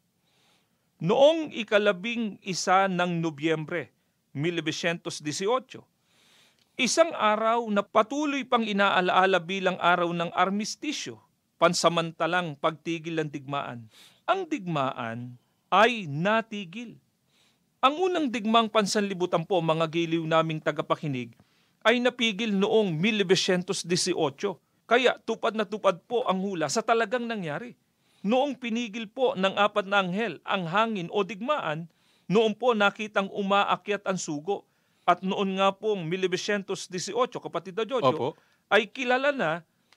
Noong 1.04 1.52
ikalabing 1.52 2.40
isa 2.40 2.88
ng 2.88 3.20
Nobyembre 3.20 3.92
1918, 4.32 5.84
isang 6.80 7.12
araw 7.12 7.68
na 7.68 7.84
patuloy 7.84 8.48
pang 8.48 8.64
inaalaala 8.64 9.44
bilang 9.44 9.76
araw 9.84 10.16
ng 10.16 10.32
armistisyo, 10.32 11.20
pansamantalang 11.60 12.56
pagtigil 12.56 13.20
ng 13.20 13.28
digmaan. 13.28 13.92
Ang 14.24 14.48
digmaan 14.48 15.36
ay 15.68 16.08
natigil. 16.08 16.96
Ang 17.84 18.00
unang 18.00 18.28
digmang 18.32 18.72
pansanlibutan 18.72 19.44
po, 19.44 19.60
mga 19.60 19.92
giliw 19.92 20.24
naming 20.24 20.64
tagapakinig, 20.64 21.36
ay 21.84 22.00
napigil 22.00 22.56
noong 22.56 22.96
1918. 23.04 24.16
Kaya 24.88 25.20
tupad 25.28 25.52
na 25.52 25.68
tupad 25.68 26.00
po 26.08 26.24
ang 26.24 26.40
hula 26.40 26.72
sa 26.72 26.80
talagang 26.80 27.28
nangyari. 27.28 27.76
Noong 28.26 28.58
pinigil 28.58 29.06
po 29.06 29.38
ng 29.38 29.54
apat 29.54 29.86
na 29.86 30.02
anghel 30.02 30.42
ang 30.50 30.66
hangin 30.66 31.14
o 31.14 31.22
digmaan, 31.22 31.86
noon 32.26 32.58
po 32.58 32.74
nakitang 32.74 33.30
umaakyat 33.30 34.02
ang 34.10 34.18
sugo. 34.18 34.66
At 35.06 35.22
noon 35.22 35.62
nga 35.62 35.70
pong 35.70 36.10
1918, 36.10 37.14
kapatid 37.38 37.78
na 37.78 37.86
Jojo, 37.86 38.10
Opo. 38.10 38.30
ay 38.74 38.90
kilala 38.90 39.30
na 39.30 39.52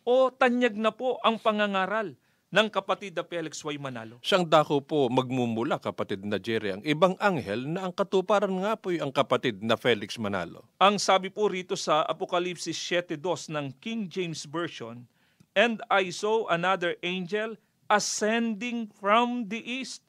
o 0.04 0.28
tanyag 0.28 0.76
na 0.76 0.92
po 0.92 1.16
ang 1.24 1.40
pangangaral 1.40 2.12
ng 2.52 2.68
kapatid 2.68 3.16
na 3.16 3.24
Felix 3.24 3.64
Y. 3.64 3.80
Manalo. 3.80 4.20
Siyang 4.20 4.44
dako 4.44 4.84
po 4.84 5.08
magmumula, 5.08 5.80
kapatid 5.80 6.24
na 6.28 6.36
Jerry, 6.36 6.76
ang 6.76 6.84
ibang 6.84 7.16
anghel 7.20 7.64
na 7.64 7.88
ang 7.88 7.92
katuparan 7.96 8.52
nga 8.60 8.76
po 8.76 8.92
ang 8.92 9.08
kapatid 9.08 9.64
na 9.64 9.80
Felix 9.80 10.20
Manalo. 10.20 10.68
Ang 10.76 11.00
sabi 11.00 11.32
po 11.32 11.48
rito 11.48 11.76
sa 11.80 12.04
Apokalipsis 12.04 12.76
7.2 12.76 13.52
ng 13.56 13.66
King 13.80 14.08
James 14.12 14.44
Version, 14.44 15.08
And 15.56 15.80
I 15.88 16.12
saw 16.12 16.46
another 16.52 16.94
angel 17.00 17.56
ascending 17.88 18.92
from 19.00 19.48
the 19.48 19.58
east. 19.58 20.04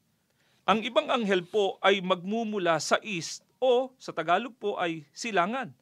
Ang 0.69 0.86
ibang 0.86 1.09
anghel 1.09 1.41
po 1.48 1.81
ay 1.81 2.03
magmumula 2.03 2.77
sa 2.77 3.00
east 3.01 3.41
o 3.57 3.89
sa 3.98 4.13
Tagalog 4.13 4.53
po 4.59 4.77
ay 4.77 5.07
silangan. 5.15 5.74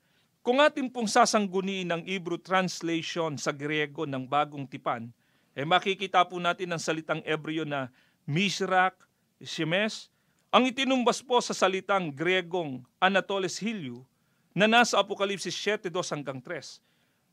Kung 0.45 0.63
atin 0.63 0.87
pong 0.87 1.11
sasangguniin 1.11 1.91
ng 1.91 2.01
Hebrew 2.07 2.39
translation 2.39 3.35
sa 3.35 3.51
Griego 3.51 4.07
ng 4.07 4.23
Bagong 4.23 4.63
Tipan, 4.63 5.11
eh 5.51 5.67
makikita 5.67 6.23
po 6.23 6.39
natin 6.39 6.71
ang 6.71 6.79
salitang 6.79 7.19
Ebreo 7.27 7.67
na 7.67 7.91
Mishrak, 8.23 8.95
Shemes, 9.43 10.07
ang 10.47 10.63
itinumbas 10.63 11.19
po 11.19 11.43
sa 11.43 11.51
salitang 11.51 12.07
Gregong 12.15 12.79
Anatoles 13.03 13.59
Hilyu 13.59 14.07
na 14.55 14.65
nasa 14.65 14.95
Apokalipsis 15.03 15.53
7.2 15.53 15.91
hanggang 16.15 16.39
3. 16.39 16.79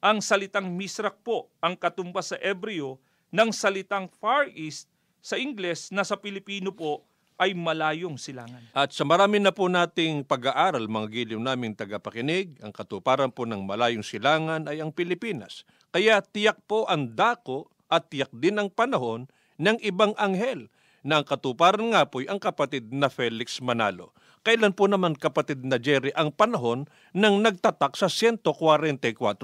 Ang 0.02 0.18
salitang 0.18 0.66
Misrak 0.66 1.22
po 1.22 1.48
ang 1.62 1.78
katumbas 1.78 2.34
sa 2.34 2.36
Ebreo 2.42 2.98
ng 3.34 3.50
salitang 3.50 4.06
Far 4.22 4.46
East 4.54 4.86
sa 5.18 5.34
Ingles 5.34 5.90
na 5.90 6.06
sa 6.06 6.14
Pilipino 6.14 6.70
po 6.70 7.02
ay 7.34 7.50
malayong 7.50 8.14
silangan. 8.14 8.62
At 8.70 8.94
sa 8.94 9.02
marami 9.02 9.42
na 9.42 9.50
po 9.50 9.66
nating 9.66 10.22
pag-aaral, 10.22 10.86
mga 10.86 11.10
giliw 11.10 11.40
naming 11.42 11.74
tagapakinig, 11.74 12.54
ang 12.62 12.70
katuparan 12.70 13.34
po 13.34 13.42
ng 13.42 13.66
malayong 13.66 14.06
silangan 14.06 14.70
ay 14.70 14.78
ang 14.78 14.94
Pilipinas. 14.94 15.66
Kaya 15.90 16.22
tiyak 16.22 16.62
po 16.70 16.86
ang 16.86 17.10
dako 17.10 17.74
at 17.90 18.06
tiyak 18.06 18.30
din 18.30 18.54
ang 18.62 18.70
panahon 18.70 19.26
ng 19.58 19.82
ibang 19.82 20.14
anghel 20.14 20.70
na 21.02 21.18
ang 21.18 21.26
katuparan 21.26 21.90
nga 21.90 22.06
po 22.06 22.22
ay 22.22 22.30
ang 22.30 22.38
kapatid 22.38 22.94
na 22.94 23.10
Felix 23.10 23.58
Manalo. 23.58 24.14
Kailan 24.44 24.76
po 24.76 24.84
naman 24.84 25.16
kapatid 25.16 25.64
na 25.64 25.80
Jerry 25.80 26.12
ang 26.12 26.28
panahon 26.28 26.84
ng 27.16 27.34
nagtatak 27.40 27.96
sa 27.96 28.12
144 28.12 28.44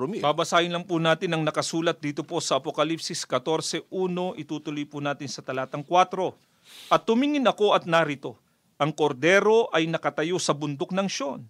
mil? 0.04 0.20
Babasahin 0.20 0.76
lang 0.76 0.84
po 0.84 1.00
natin 1.00 1.32
ang 1.32 1.40
nakasulat 1.40 2.04
dito 2.04 2.20
po 2.20 2.36
sa 2.44 2.60
Apokalipsis 2.60 3.24
14.1, 3.24 3.88
itutuloy 4.36 4.84
po 4.84 5.00
natin 5.00 5.24
sa 5.24 5.40
talatang 5.40 5.80
4. 5.88 6.92
At 6.92 7.08
tumingin 7.08 7.48
ako 7.48 7.72
at 7.72 7.88
narito, 7.88 8.36
ang 8.76 8.92
kordero 8.92 9.72
ay 9.72 9.88
nakatayo 9.88 10.36
sa 10.36 10.52
bundok 10.52 10.92
ng 10.92 11.08
Sion, 11.08 11.48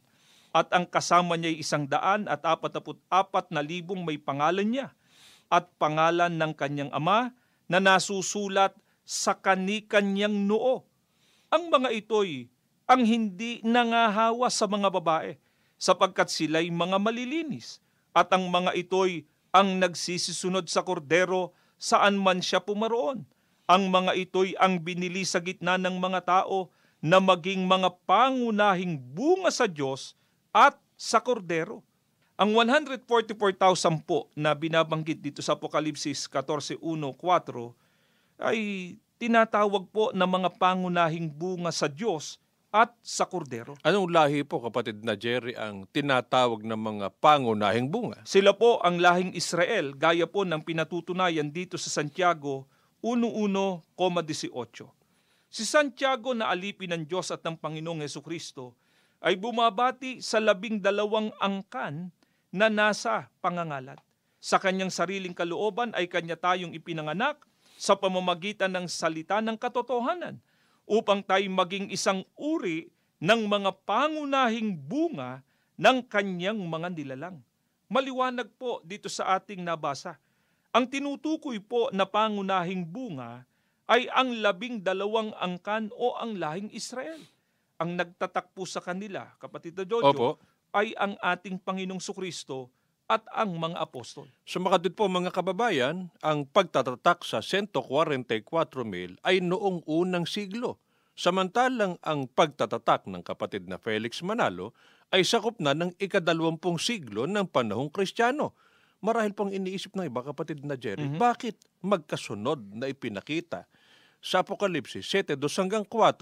at 0.54 0.70
ang 0.70 0.86
kasama 0.86 1.34
niya 1.34 1.50
ay 1.50 1.58
isang 1.58 1.90
daan 1.90 2.30
at 2.30 2.46
apat 2.46 3.50
na 3.50 3.66
libong 3.66 4.06
may 4.06 4.22
pangalan 4.22 4.70
niya, 4.70 4.94
at 5.50 5.66
pangalan 5.74 6.38
ng 6.38 6.54
kanyang 6.54 6.94
ama 6.94 7.34
na 7.66 7.82
nasusulat 7.82 8.78
sa 9.02 9.34
kani-kanyang 9.34 10.46
noo. 10.46 10.86
Ang 11.50 11.66
mga 11.66 11.90
ito'y 11.98 12.46
ang 12.90 13.06
hindi 13.06 13.62
nangahawa 13.62 14.50
sa 14.50 14.66
mga 14.66 14.90
babae, 14.90 15.38
sapagkat 15.78 16.26
sila'y 16.26 16.74
mga 16.74 16.98
malilinis, 16.98 17.78
at 18.10 18.34
ang 18.34 18.50
mga 18.50 18.74
ito'y 18.74 19.22
ang 19.54 19.78
nagsisisunod 19.78 20.66
sa 20.66 20.82
kordero 20.82 21.54
saan 21.78 22.18
man 22.18 22.42
siya 22.42 22.58
pumaroon. 22.58 23.22
Ang 23.70 23.94
mga 23.94 24.18
ito'y 24.26 24.58
ang 24.58 24.82
binili 24.82 25.22
sa 25.22 25.38
gitna 25.38 25.78
ng 25.78 26.02
mga 26.02 26.26
tao 26.26 26.74
na 26.98 27.22
maging 27.22 27.62
mga 27.62 27.94
pangunahing 28.10 28.98
bunga 28.98 29.54
sa 29.54 29.70
Diyos 29.70 30.18
at 30.50 30.74
sa 30.98 31.22
kordero. 31.22 31.86
Ang 32.34 32.58
144,000 32.58 34.02
po 34.02 34.26
na 34.34 34.50
binabanggit 34.50 35.22
dito 35.22 35.38
sa 35.46 35.54
Apokalipsis 35.54 36.26
14.1.4 36.26 36.82
ay 38.42 38.58
tinatawag 39.22 39.86
po 39.94 40.10
na 40.10 40.26
mga 40.26 40.50
pangunahing 40.58 41.30
bunga 41.30 41.70
sa 41.70 41.86
Diyos 41.86 42.42
at 42.70 42.94
sa 43.02 43.26
kordero. 43.26 43.74
Anong 43.82 44.14
lahi 44.14 44.46
po 44.46 44.62
kapatid 44.62 45.02
na 45.02 45.18
Jerry 45.18 45.58
ang 45.58 45.90
tinatawag 45.90 46.62
ng 46.62 46.78
mga 46.78 47.06
pangunahing 47.18 47.90
bunga? 47.90 48.22
Sila 48.22 48.54
po 48.54 48.78
ang 48.80 49.02
lahing 49.02 49.34
Israel 49.34 49.98
gaya 49.98 50.30
po 50.30 50.46
ng 50.46 50.62
pinatutunayan 50.62 51.50
dito 51.50 51.74
sa 51.74 51.90
Santiago 51.90 52.70
1.1,18. 53.02 53.90
Si 55.50 55.66
Santiago 55.66 56.30
na 56.30 56.46
alipin 56.46 56.94
ng 56.94 57.02
Diyos 57.10 57.34
at 57.34 57.42
ng 57.42 57.58
Panginoong 57.58 58.06
Heso 58.06 58.22
Kristo 58.22 58.78
ay 59.18 59.34
bumabati 59.34 60.22
sa 60.22 60.38
labing 60.38 60.78
dalawang 60.78 61.34
angkan 61.42 62.14
na 62.54 62.70
nasa 62.70 63.28
pangangalat. 63.42 63.98
Sa 64.40 64.62
kanyang 64.62 64.94
sariling 64.94 65.34
kalooban 65.34 65.90
ay 65.92 66.06
kanya 66.06 66.38
tayong 66.38 66.72
ipinanganak 66.72 67.42
sa 67.76 67.98
pamamagitan 67.98 68.72
ng 68.72 68.86
salita 68.86 69.42
ng 69.42 69.58
katotohanan 69.58 70.38
upang 70.90 71.22
tayo 71.22 71.46
maging 71.46 71.86
isang 71.94 72.26
uri 72.34 72.90
ng 73.22 73.46
mga 73.46 73.70
pangunahing 73.86 74.74
bunga 74.74 75.46
ng 75.78 76.02
kanyang 76.10 76.58
mga 76.58 76.90
nilalang. 76.90 77.38
Maliwanag 77.86 78.50
po 78.58 78.82
dito 78.82 79.06
sa 79.06 79.38
ating 79.38 79.62
nabasa. 79.62 80.18
Ang 80.74 80.90
tinutukoy 80.90 81.62
po 81.62 81.94
na 81.94 82.02
pangunahing 82.02 82.82
bunga 82.82 83.46
ay 83.86 84.10
ang 84.10 84.34
labing 84.42 84.82
dalawang 84.82 85.30
angkan 85.38 85.94
o 85.94 86.18
ang 86.18 86.38
lahing 86.38 86.70
Israel. 86.74 87.22
Ang 87.78 87.94
nagtatak 87.94 88.50
po 88.50 88.66
sa 88.66 88.82
kanila, 88.82 89.30
kapatid 89.38 89.78
na 89.78 89.86
Jojo, 89.86 90.10
Opo. 90.10 90.30
ay 90.74 90.94
ang 90.98 91.14
ating 91.18 91.58
Panginoong 91.58 92.02
Sukristo 92.02 92.70
at 93.10 93.26
ang 93.34 93.58
mga 93.58 93.74
apostol. 93.82 94.30
So 94.46 94.62
makatid 94.62 94.94
po 94.94 95.10
mga 95.10 95.34
kababayan, 95.34 96.14
ang 96.22 96.46
pagtatatak 96.46 97.26
sa 97.26 97.42
144 97.42 97.74
mil 98.86 99.18
ay 99.26 99.42
noong 99.42 99.82
unang 99.90 100.30
siglo. 100.30 100.78
Samantalang 101.18 101.98
ang 102.06 102.30
pagtatatak 102.30 103.10
ng 103.10 103.26
kapatid 103.26 103.66
na 103.66 103.82
Felix 103.82 104.22
Manalo 104.22 104.70
ay 105.10 105.26
sakop 105.26 105.58
na 105.58 105.74
ng 105.74 105.90
ikadalawampung 105.98 106.78
siglo 106.78 107.26
ng 107.26 107.50
panahong 107.50 107.90
kristyano. 107.90 108.54
Marahil 109.02 109.34
pong 109.34 109.50
iniisip 109.50 109.98
ng 109.98 110.06
iba 110.06 110.22
kapatid 110.22 110.62
na 110.62 110.78
Jerry, 110.78 111.10
bakit 111.18 111.58
magkasunod 111.82 112.62
na 112.78 112.86
ipinakita 112.86 113.66
sa 114.22 114.46
Apokalipsis 114.46 115.08
7, 115.08 115.34
2 115.34 115.60
hanggang 115.60 115.82
4 115.82 116.14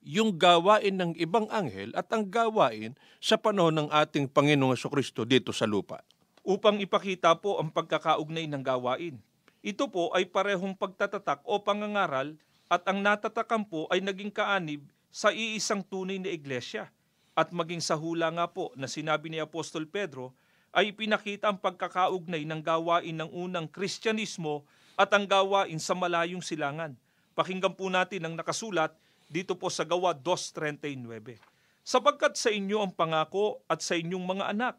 yung 0.00 0.36
gawain 0.40 0.96
ng 0.96 1.12
ibang 1.20 1.44
anghel 1.52 1.92
at 1.92 2.08
ang 2.08 2.24
gawain 2.24 2.96
sa 3.20 3.36
panahon 3.36 3.76
ng 3.76 3.88
ating 3.92 4.28
Panginoong 4.32 4.76
Kristo 4.88 5.28
dito 5.28 5.52
sa 5.52 5.68
lupa. 5.68 6.00
upang 6.40 6.80
ipakita 6.80 7.36
po 7.36 7.60
ang 7.60 7.68
pagkakaugnay 7.68 8.48
ng 8.48 8.64
gawain. 8.64 9.20
Ito 9.60 9.92
po 9.92 10.08
ay 10.16 10.24
parehong 10.24 10.72
pagtatatak 10.72 11.44
o 11.44 11.60
pangangaral 11.60 12.32
at 12.72 12.80
ang 12.88 13.04
natatakan 13.04 13.60
po 13.68 13.84
ay 13.92 14.00
naging 14.00 14.32
kaanib 14.32 14.88
sa 15.12 15.34
iisang 15.36 15.84
tunay 15.84 16.16
na 16.16 16.32
iglesia. 16.32 16.88
At 17.36 17.52
maging 17.52 17.84
sa 17.84 17.94
hula 17.94 18.32
nga 18.32 18.48
po 18.48 18.72
na 18.72 18.88
sinabi 18.88 19.28
ni 19.28 19.36
Apostol 19.36 19.84
Pedro 19.84 20.32
ay 20.72 20.96
pinakita 20.96 21.52
ang 21.52 21.60
pagkakaugnay 21.60 22.48
ng 22.48 22.60
gawain 22.64 23.20
ng 23.20 23.30
unang 23.30 23.68
Kristyanismo 23.68 24.64
at 24.96 25.12
ang 25.12 25.28
gawain 25.28 25.76
sa 25.76 25.92
malayong 25.92 26.42
silangan. 26.42 26.96
Pakinggan 27.36 27.76
po 27.76 27.92
natin 27.92 28.26
ang 28.26 28.34
nakasulat 28.34 28.96
dito 29.30 29.54
po 29.54 29.70
sa 29.70 29.86
Gawa 29.86 30.12
2.39. 30.18 31.38
Sapagkat 31.86 32.34
sa 32.34 32.50
inyo 32.50 32.82
ang 32.82 32.92
pangako 32.92 33.62
at 33.70 33.80
sa 33.80 33.94
inyong 33.94 34.26
mga 34.26 34.44
anak 34.50 34.76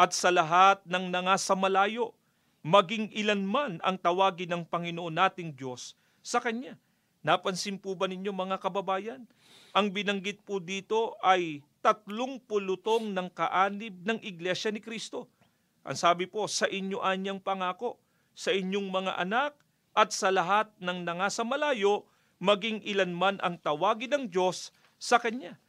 at 0.00 0.16
sa 0.16 0.32
lahat 0.32 0.80
ng 0.88 1.12
nangasa 1.12 1.52
malayo, 1.52 2.16
maging 2.64 3.12
ilan 3.12 3.44
man 3.44 3.72
ang 3.84 4.00
tawagin 4.00 4.48
ng 4.56 4.64
Panginoon 4.64 5.12
nating 5.12 5.52
Diyos 5.52 5.94
sa 6.24 6.40
Kanya. 6.40 6.80
Napansin 7.20 7.76
po 7.76 7.92
ba 7.92 8.08
ninyo 8.08 8.32
mga 8.32 8.56
kababayan? 8.56 9.28
Ang 9.76 9.92
binanggit 9.92 10.40
po 10.40 10.56
dito 10.56 11.20
ay 11.20 11.60
tatlong 11.84 12.40
pulutong 12.40 13.12
ng 13.12 13.28
kaanib 13.36 14.00
ng 14.08 14.18
Iglesia 14.24 14.72
ni 14.72 14.80
Kristo. 14.80 15.28
Ang 15.84 15.96
sabi 16.00 16.24
po, 16.24 16.48
sa 16.48 16.64
inyo 16.64 17.00
anyang 17.04 17.40
pangako, 17.40 18.00
sa 18.32 18.52
inyong 18.52 18.88
mga 18.88 19.12
anak, 19.20 19.52
at 19.92 20.14
sa 20.14 20.32
lahat 20.32 20.70
ng 20.80 21.02
nangasa 21.04 21.42
malayo, 21.44 22.08
maging 22.40 22.80
ilan 22.88 23.12
man 23.12 23.36
ang 23.44 23.60
tawagin 23.60 24.16
ng 24.16 24.24
Diyos 24.32 24.72
sa 24.96 25.20
Kanya. 25.20 25.60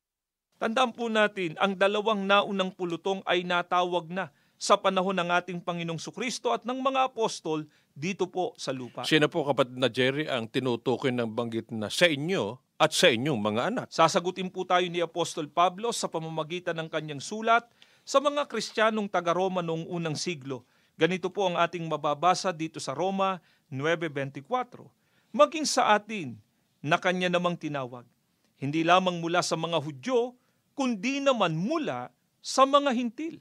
Tandaan 0.57 0.95
po 0.95 1.11
natin, 1.11 1.59
ang 1.59 1.75
dalawang 1.75 2.23
naunang 2.23 2.71
pulutong 2.71 3.19
ay 3.27 3.43
natawag 3.43 4.07
na 4.07 4.31
sa 4.61 4.77
panahon 4.77 5.17
ng 5.17 5.29
ating 5.41 5.59
Panginoong 5.59 5.97
Sukristo 5.97 6.53
at 6.53 6.63
ng 6.69 6.79
mga 6.79 7.09
apostol 7.09 7.65
dito 7.97 8.29
po 8.29 8.53
sa 8.61 8.69
lupa. 8.69 9.01
Sino 9.03 9.25
po 9.25 9.41
kapatid 9.41 9.73
na 9.75 9.89
Jerry 9.89 10.29
ang 10.29 10.45
tinutukoy 10.45 11.09
ng 11.09 11.33
banggit 11.33 11.73
na 11.73 11.89
sa 11.89 12.05
inyo 12.05 12.61
at 12.77 12.93
sa 12.93 13.09
inyong 13.09 13.41
mga 13.41 13.61
anak? 13.73 13.87
Sasagutin 13.89 14.53
po 14.53 14.61
tayo 14.61 14.85
ni 14.85 15.01
Apostol 15.01 15.49
Pablo 15.49 15.89
sa 15.89 16.05
pamamagitan 16.05 16.77
ng 16.77 16.93
kanyang 16.93 17.25
sulat 17.25 17.65
sa 18.05 18.21
mga 18.21 18.45
Kristiyanong 18.45 19.09
taga-Roma 19.09 19.65
noong 19.65 19.89
unang 19.89 20.13
siglo. 20.13 20.61
Ganito 20.93 21.33
po 21.33 21.49
ang 21.49 21.57
ating 21.57 21.89
mababasa 21.89 22.53
dito 22.53 22.77
sa 22.77 22.93
Roma 22.93 23.41
9.24. 23.73 24.45
Maging 25.33 25.65
sa 25.65 25.97
atin 25.97 26.37
na 26.81 26.97
kanya 26.97 27.29
namang 27.29 27.55
tinawag, 27.55 28.03
hindi 28.57 28.81
lamang 28.81 29.21
mula 29.21 29.45
sa 29.45 29.53
mga 29.57 29.77
Hudyo, 29.81 30.33
kundi 30.73 31.21
naman 31.21 31.53
mula 31.53 32.09
sa 32.41 32.65
mga 32.65 32.89
hintil. 32.93 33.37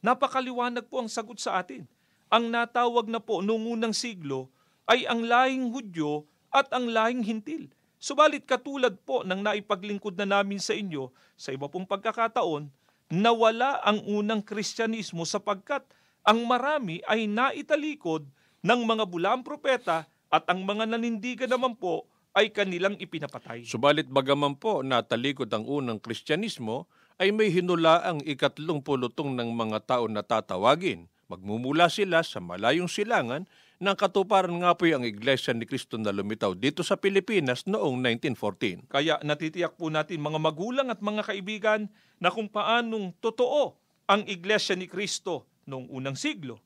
Napakaliwanag 0.00 0.86
po 0.86 1.02
ang 1.02 1.10
sagot 1.10 1.42
sa 1.42 1.60
atin. 1.60 1.84
Ang 2.30 2.54
natawag 2.54 3.10
na 3.10 3.18
po 3.18 3.42
noong 3.42 3.74
unang 3.78 3.94
siglo 3.94 4.48
ay 4.86 5.04
ang 5.06 5.26
lahing 5.26 5.74
Hudyo 5.74 6.24
at 6.54 6.70
ang 6.70 6.90
lahing 6.90 7.26
hintil. 7.26 7.70
Subalit 8.00 8.48
katulad 8.48 8.96
po 9.04 9.26
ng 9.26 9.44
naipaglingkod 9.44 10.16
na 10.16 10.40
namin 10.40 10.56
sa 10.56 10.72
inyo 10.72 11.12
sa 11.36 11.52
iba 11.52 11.68
pong 11.68 11.84
pagkakataon, 11.84 12.72
nawala 13.12 13.82
ang 13.84 14.00
unang 14.08 14.40
Kristyanismo 14.40 15.28
sapagkat 15.28 15.84
ang 16.24 16.46
marami 16.46 17.02
ay 17.04 17.28
naitalikod 17.28 18.24
ng 18.64 18.80
mga 18.86 19.04
bulang 19.04 19.42
propeta 19.44 20.08
at 20.30 20.44
ang 20.48 20.64
mga 20.64 20.86
nanindigan 20.86 21.50
naman 21.50 21.76
po 21.76 22.06
ay 22.34 22.54
kanilang 22.54 22.94
ipinapatay. 22.98 23.66
Subalit 23.66 24.06
bagaman 24.06 24.54
po 24.54 24.86
natalikod 24.86 25.50
ang 25.50 25.66
unang 25.66 25.98
Kristyanismo, 25.98 26.86
ay 27.20 27.36
may 27.36 27.52
hinula 27.52 28.00
ang 28.00 28.24
ikatlong 28.24 28.80
pulutong 28.80 29.36
ng 29.36 29.52
mga 29.52 29.84
tao 29.84 30.08
na 30.08 30.24
tatawagin. 30.24 31.04
Magmumula 31.28 31.92
sila 31.92 32.24
sa 32.24 32.40
malayong 32.40 32.88
silangan 32.88 33.44
ng 33.80 33.96
katuparan 33.96 34.56
nga 34.64 34.72
po 34.72 34.88
ang 34.88 35.04
Iglesia 35.04 35.52
ni 35.52 35.68
Cristo 35.68 36.00
na 36.00 36.16
lumitaw 36.16 36.56
dito 36.56 36.80
sa 36.80 36.96
Pilipinas 36.96 37.68
noong 37.68 38.00
1914. 38.18 38.88
Kaya 38.88 39.20
natitiyak 39.20 39.76
po 39.76 39.92
natin 39.92 40.18
mga 40.18 40.40
magulang 40.40 40.88
at 40.88 41.04
mga 41.04 41.28
kaibigan 41.28 41.92
na 42.18 42.32
kung 42.32 42.48
paanong 42.48 43.12
totoo 43.20 43.76
ang 44.08 44.24
Iglesia 44.24 44.74
ni 44.74 44.88
Kristo 44.88 45.46
noong 45.68 45.92
unang 45.92 46.16
siglo. 46.16 46.58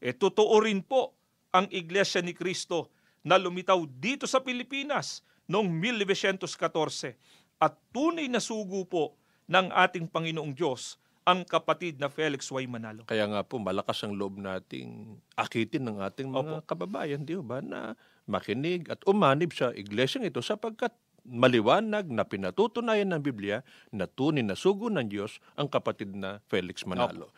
E 0.00 0.16
totoo 0.16 0.58
rin 0.64 0.80
po 0.80 1.14
ang 1.54 1.68
Iglesia 1.70 2.24
ni 2.24 2.34
Kristo 2.34 2.90
na 3.24 3.40
lumitaw 3.40 3.80
dito 3.88 4.28
sa 4.28 4.38
Pilipinas 4.44 5.24
noong 5.48 5.66
1914 5.66 7.16
at 7.56 7.72
tunay 7.90 8.28
na 8.28 8.38
sugo 8.38 8.84
po 8.84 9.16
ng 9.48 9.72
ating 9.72 10.06
Panginoong 10.12 10.52
Diyos 10.52 11.00
ang 11.24 11.40
kapatid 11.48 11.96
na 11.96 12.12
Felix 12.12 12.52
Y. 12.52 12.68
Manalo. 12.68 13.08
Kaya 13.08 13.24
nga 13.24 13.40
po 13.40 13.56
malakas 13.56 14.04
ang 14.04 14.12
loob 14.12 14.36
nating 14.36 15.16
akitin 15.40 15.88
ng 15.88 16.04
ating 16.04 16.28
mga 16.28 16.68
kababayan, 16.68 17.24
di 17.24 17.32
ba, 17.40 17.64
na 17.64 17.96
makinig 18.28 18.92
at 18.92 19.00
umanib 19.08 19.56
sa 19.56 19.72
iglesyang 19.72 20.28
ito 20.28 20.44
sapagkat 20.44 20.92
maliwanag 21.24 22.12
na 22.12 22.28
pinatutunayan 22.28 23.08
ng 23.16 23.24
Biblia 23.24 23.64
na 23.88 24.04
tunay 24.04 24.44
na 24.44 24.52
sugo 24.52 24.92
ng 24.92 25.08
Diyos 25.08 25.40
ang 25.56 25.72
kapatid 25.72 26.12
na 26.12 26.44
Felix 26.52 26.84
Manalo. 26.84 27.32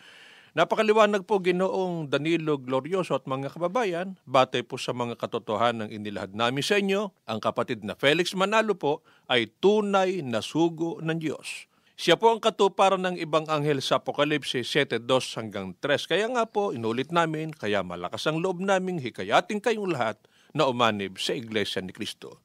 Napakaliwanag 0.57 1.29
po 1.29 1.37
ginoong 1.37 2.09
Danilo 2.09 2.57
Glorioso 2.57 3.13
at 3.13 3.29
mga 3.29 3.53
kababayan, 3.53 4.17
batay 4.25 4.65
po 4.65 4.81
sa 4.81 4.97
mga 4.97 5.21
katotohanan 5.21 5.93
ng 5.93 6.01
inilahad 6.01 6.33
namin 6.33 6.65
sa 6.65 6.81
inyo, 6.81 7.13
ang 7.29 7.45
kapatid 7.45 7.85
na 7.85 7.93
Felix 7.93 8.33
Manalo 8.33 8.73
po 8.73 9.05
ay 9.29 9.53
tunay 9.61 10.25
na 10.25 10.41
sugo 10.41 10.97
ng 11.05 11.21
Diyos. 11.21 11.69
Siya 12.01 12.17
po 12.17 12.33
ang 12.33 12.41
katuparan 12.41 13.05
ng 13.05 13.21
ibang 13.21 13.45
anghel 13.53 13.85
sa 13.85 14.01
Apokalipse 14.01 14.65
7.2 14.65 15.05
hanggang 15.37 15.77
3. 15.77 16.09
Kaya 16.09 16.25
nga 16.33 16.49
po, 16.49 16.73
inulit 16.73 17.13
namin, 17.13 17.53
kaya 17.53 17.85
malakas 17.85 18.25
ang 18.25 18.41
loob 18.41 18.57
naming 18.57 18.97
hikayatin 18.97 19.61
kayong 19.61 19.93
lahat 19.93 20.17
na 20.57 20.65
umanib 20.65 21.21
sa 21.21 21.37
Iglesia 21.37 21.85
ni 21.85 21.93
Kristo. 21.93 22.41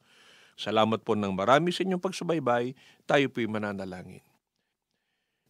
Salamat 0.60 1.00
po 1.00 1.16
ng 1.16 1.32
marami 1.32 1.72
sa 1.72 1.80
inyong 1.80 2.04
pagsubaybay. 2.04 2.76
Tayo 3.08 3.32
po'y 3.32 3.48
mananalangin. 3.48 4.20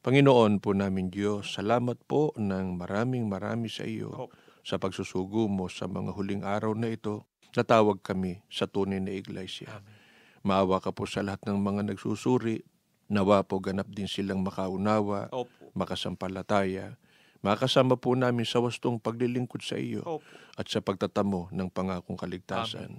Panginoon 0.02 0.58
po 0.58 0.74
namin 0.74 1.14
Diyos, 1.14 1.54
salamat 1.54 1.94
po 2.10 2.34
ng 2.34 2.74
maraming 2.74 3.30
marami 3.30 3.70
sa 3.70 3.86
iyo 3.86 4.26
sa 4.66 4.74
pagsusugo 4.74 5.46
mo 5.46 5.70
sa 5.70 5.86
mga 5.86 6.10
huling 6.10 6.42
araw 6.42 6.74
na 6.74 6.90
ito. 6.90 7.22
Natawag 7.54 8.02
kami 8.02 8.42
sa 8.50 8.66
tunay 8.66 8.98
na 8.98 9.14
iglesia. 9.14 9.78
Amen. 9.78 9.94
Maawa 10.42 10.82
ka 10.82 10.90
po 10.90 11.06
sa 11.06 11.22
lahat 11.22 11.46
ng 11.46 11.54
mga 11.54 11.94
nagsusuri. 11.94 12.66
Nawa 13.14 13.46
po 13.46 13.62
ganap 13.62 13.86
din 13.94 14.10
silang 14.10 14.42
makaunawa, 14.42 15.30
Opo. 15.30 15.70
makasampalataya. 15.78 16.98
Makasama 17.38 17.94
po 17.94 18.18
namin 18.18 18.42
sa 18.42 18.58
wastong 18.58 18.98
paglilingkod 18.98 19.62
sa 19.62 19.78
iyo 19.78 20.02
Opo. 20.02 20.26
at 20.58 20.66
sa 20.66 20.82
pagtatamo 20.82 21.54
ng 21.54 21.70
pangakong 21.70 22.18
kaligtasan. 22.18 22.98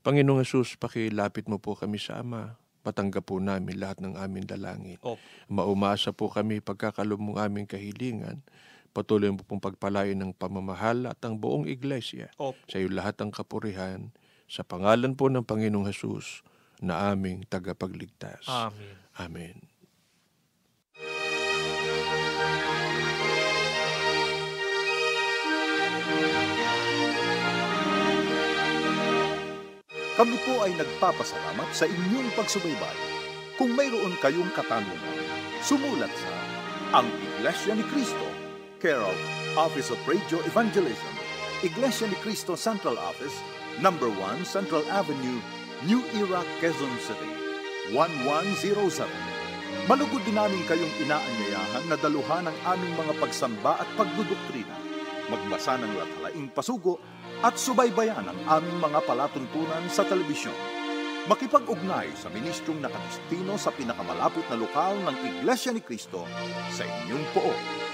Panginoong 0.00 0.40
Jesus, 0.40 0.80
pakilapit 0.80 1.52
mo 1.52 1.60
po 1.60 1.76
kami 1.76 2.00
sa 2.00 2.24
Ama. 2.24 2.56
Patanggap 2.80 3.28
po 3.28 3.36
namin 3.36 3.76
lahat 3.76 4.00
ng 4.00 4.16
aming 4.16 4.48
dalangin. 4.48 4.98
Opo. 5.04 5.20
Maumasa 5.52 6.10
po 6.16 6.32
kami 6.32 6.64
pagkakalob 6.64 7.20
mong 7.20 7.38
aming 7.44 7.66
kahilingan. 7.68 8.40
Patuloy 8.90 9.30
mo 9.30 9.44
pong 9.46 9.62
pagpalain 9.62 10.18
ng 10.18 10.34
pamamahal 10.34 11.06
at 11.06 11.20
ang 11.22 11.38
buong 11.38 11.68
iglesia. 11.68 12.32
Opo. 12.40 12.58
Sa 12.66 12.80
iyo 12.80 12.88
lahat 12.90 13.20
ang 13.20 13.30
kapurihan. 13.30 14.10
Sa 14.50 14.66
pangalan 14.66 15.14
po 15.14 15.30
ng 15.30 15.46
Panginoong 15.46 15.86
Jesus 15.94 16.42
na 16.82 17.12
aming 17.12 17.46
tagapagligtas. 17.46 18.48
Amen. 18.50 18.96
Amen. 19.20 19.69
Kami 30.20 30.36
po 30.44 30.60
ay 30.68 30.76
nagpapasalamat 30.76 31.72
sa 31.72 31.88
inyong 31.88 32.28
pagsubaybay. 32.36 32.98
Kung 33.56 33.72
mayroon 33.72 34.12
kayong 34.20 34.52
katanungan, 34.52 35.16
sumulat 35.64 36.12
sa 36.12 36.28
Ang 37.00 37.08
Iglesia 37.24 37.72
ni 37.72 37.80
Cristo, 37.88 38.28
care 38.84 39.00
of 39.00 39.16
Office 39.56 39.88
of 39.88 39.96
Radio 40.04 40.36
Evangelism, 40.44 41.14
Iglesia 41.64 42.04
ni 42.04 42.20
Cristo 42.20 42.52
Central 42.52 43.00
Office, 43.00 43.32
Number 43.80 44.12
1 44.12 44.44
Central 44.44 44.84
Avenue, 44.92 45.40
New 45.88 46.04
Era, 46.12 46.44
Quezon 46.60 46.92
City, 47.00 47.32
1107. 47.96 49.08
Malugod 49.88 50.20
din 50.28 50.36
namin 50.36 50.60
kayong 50.68 51.00
inaanyayahan 51.00 51.88
na 51.88 51.96
daluhan 51.96 52.44
ang 52.44 52.58
aming 52.76 52.92
mga 52.92 53.16
pagsamba 53.24 53.80
at 53.80 53.88
pagdudoktrina. 53.96 54.79
Magbasa 55.30 55.78
ng 55.78 55.94
lathalaing 55.94 56.50
pasugo 56.50 56.98
at 57.40 57.54
subaybayan 57.54 58.26
ang 58.26 58.40
aming 58.60 58.82
mga 58.82 59.00
palatuntunan 59.06 59.86
sa 59.86 60.02
telebisyon. 60.02 60.56
Makipag-ugnay 61.30 62.10
sa 62.18 62.32
ministrong 62.34 62.82
nakadistino 62.82 63.54
sa 63.54 63.70
pinakamalapit 63.70 64.42
na 64.50 64.58
lokal 64.58 64.98
ng 65.06 65.16
Iglesia 65.38 65.70
ni 65.70 65.80
Cristo 65.80 66.26
sa 66.74 66.82
inyong 66.82 67.24
poon. 67.30 67.89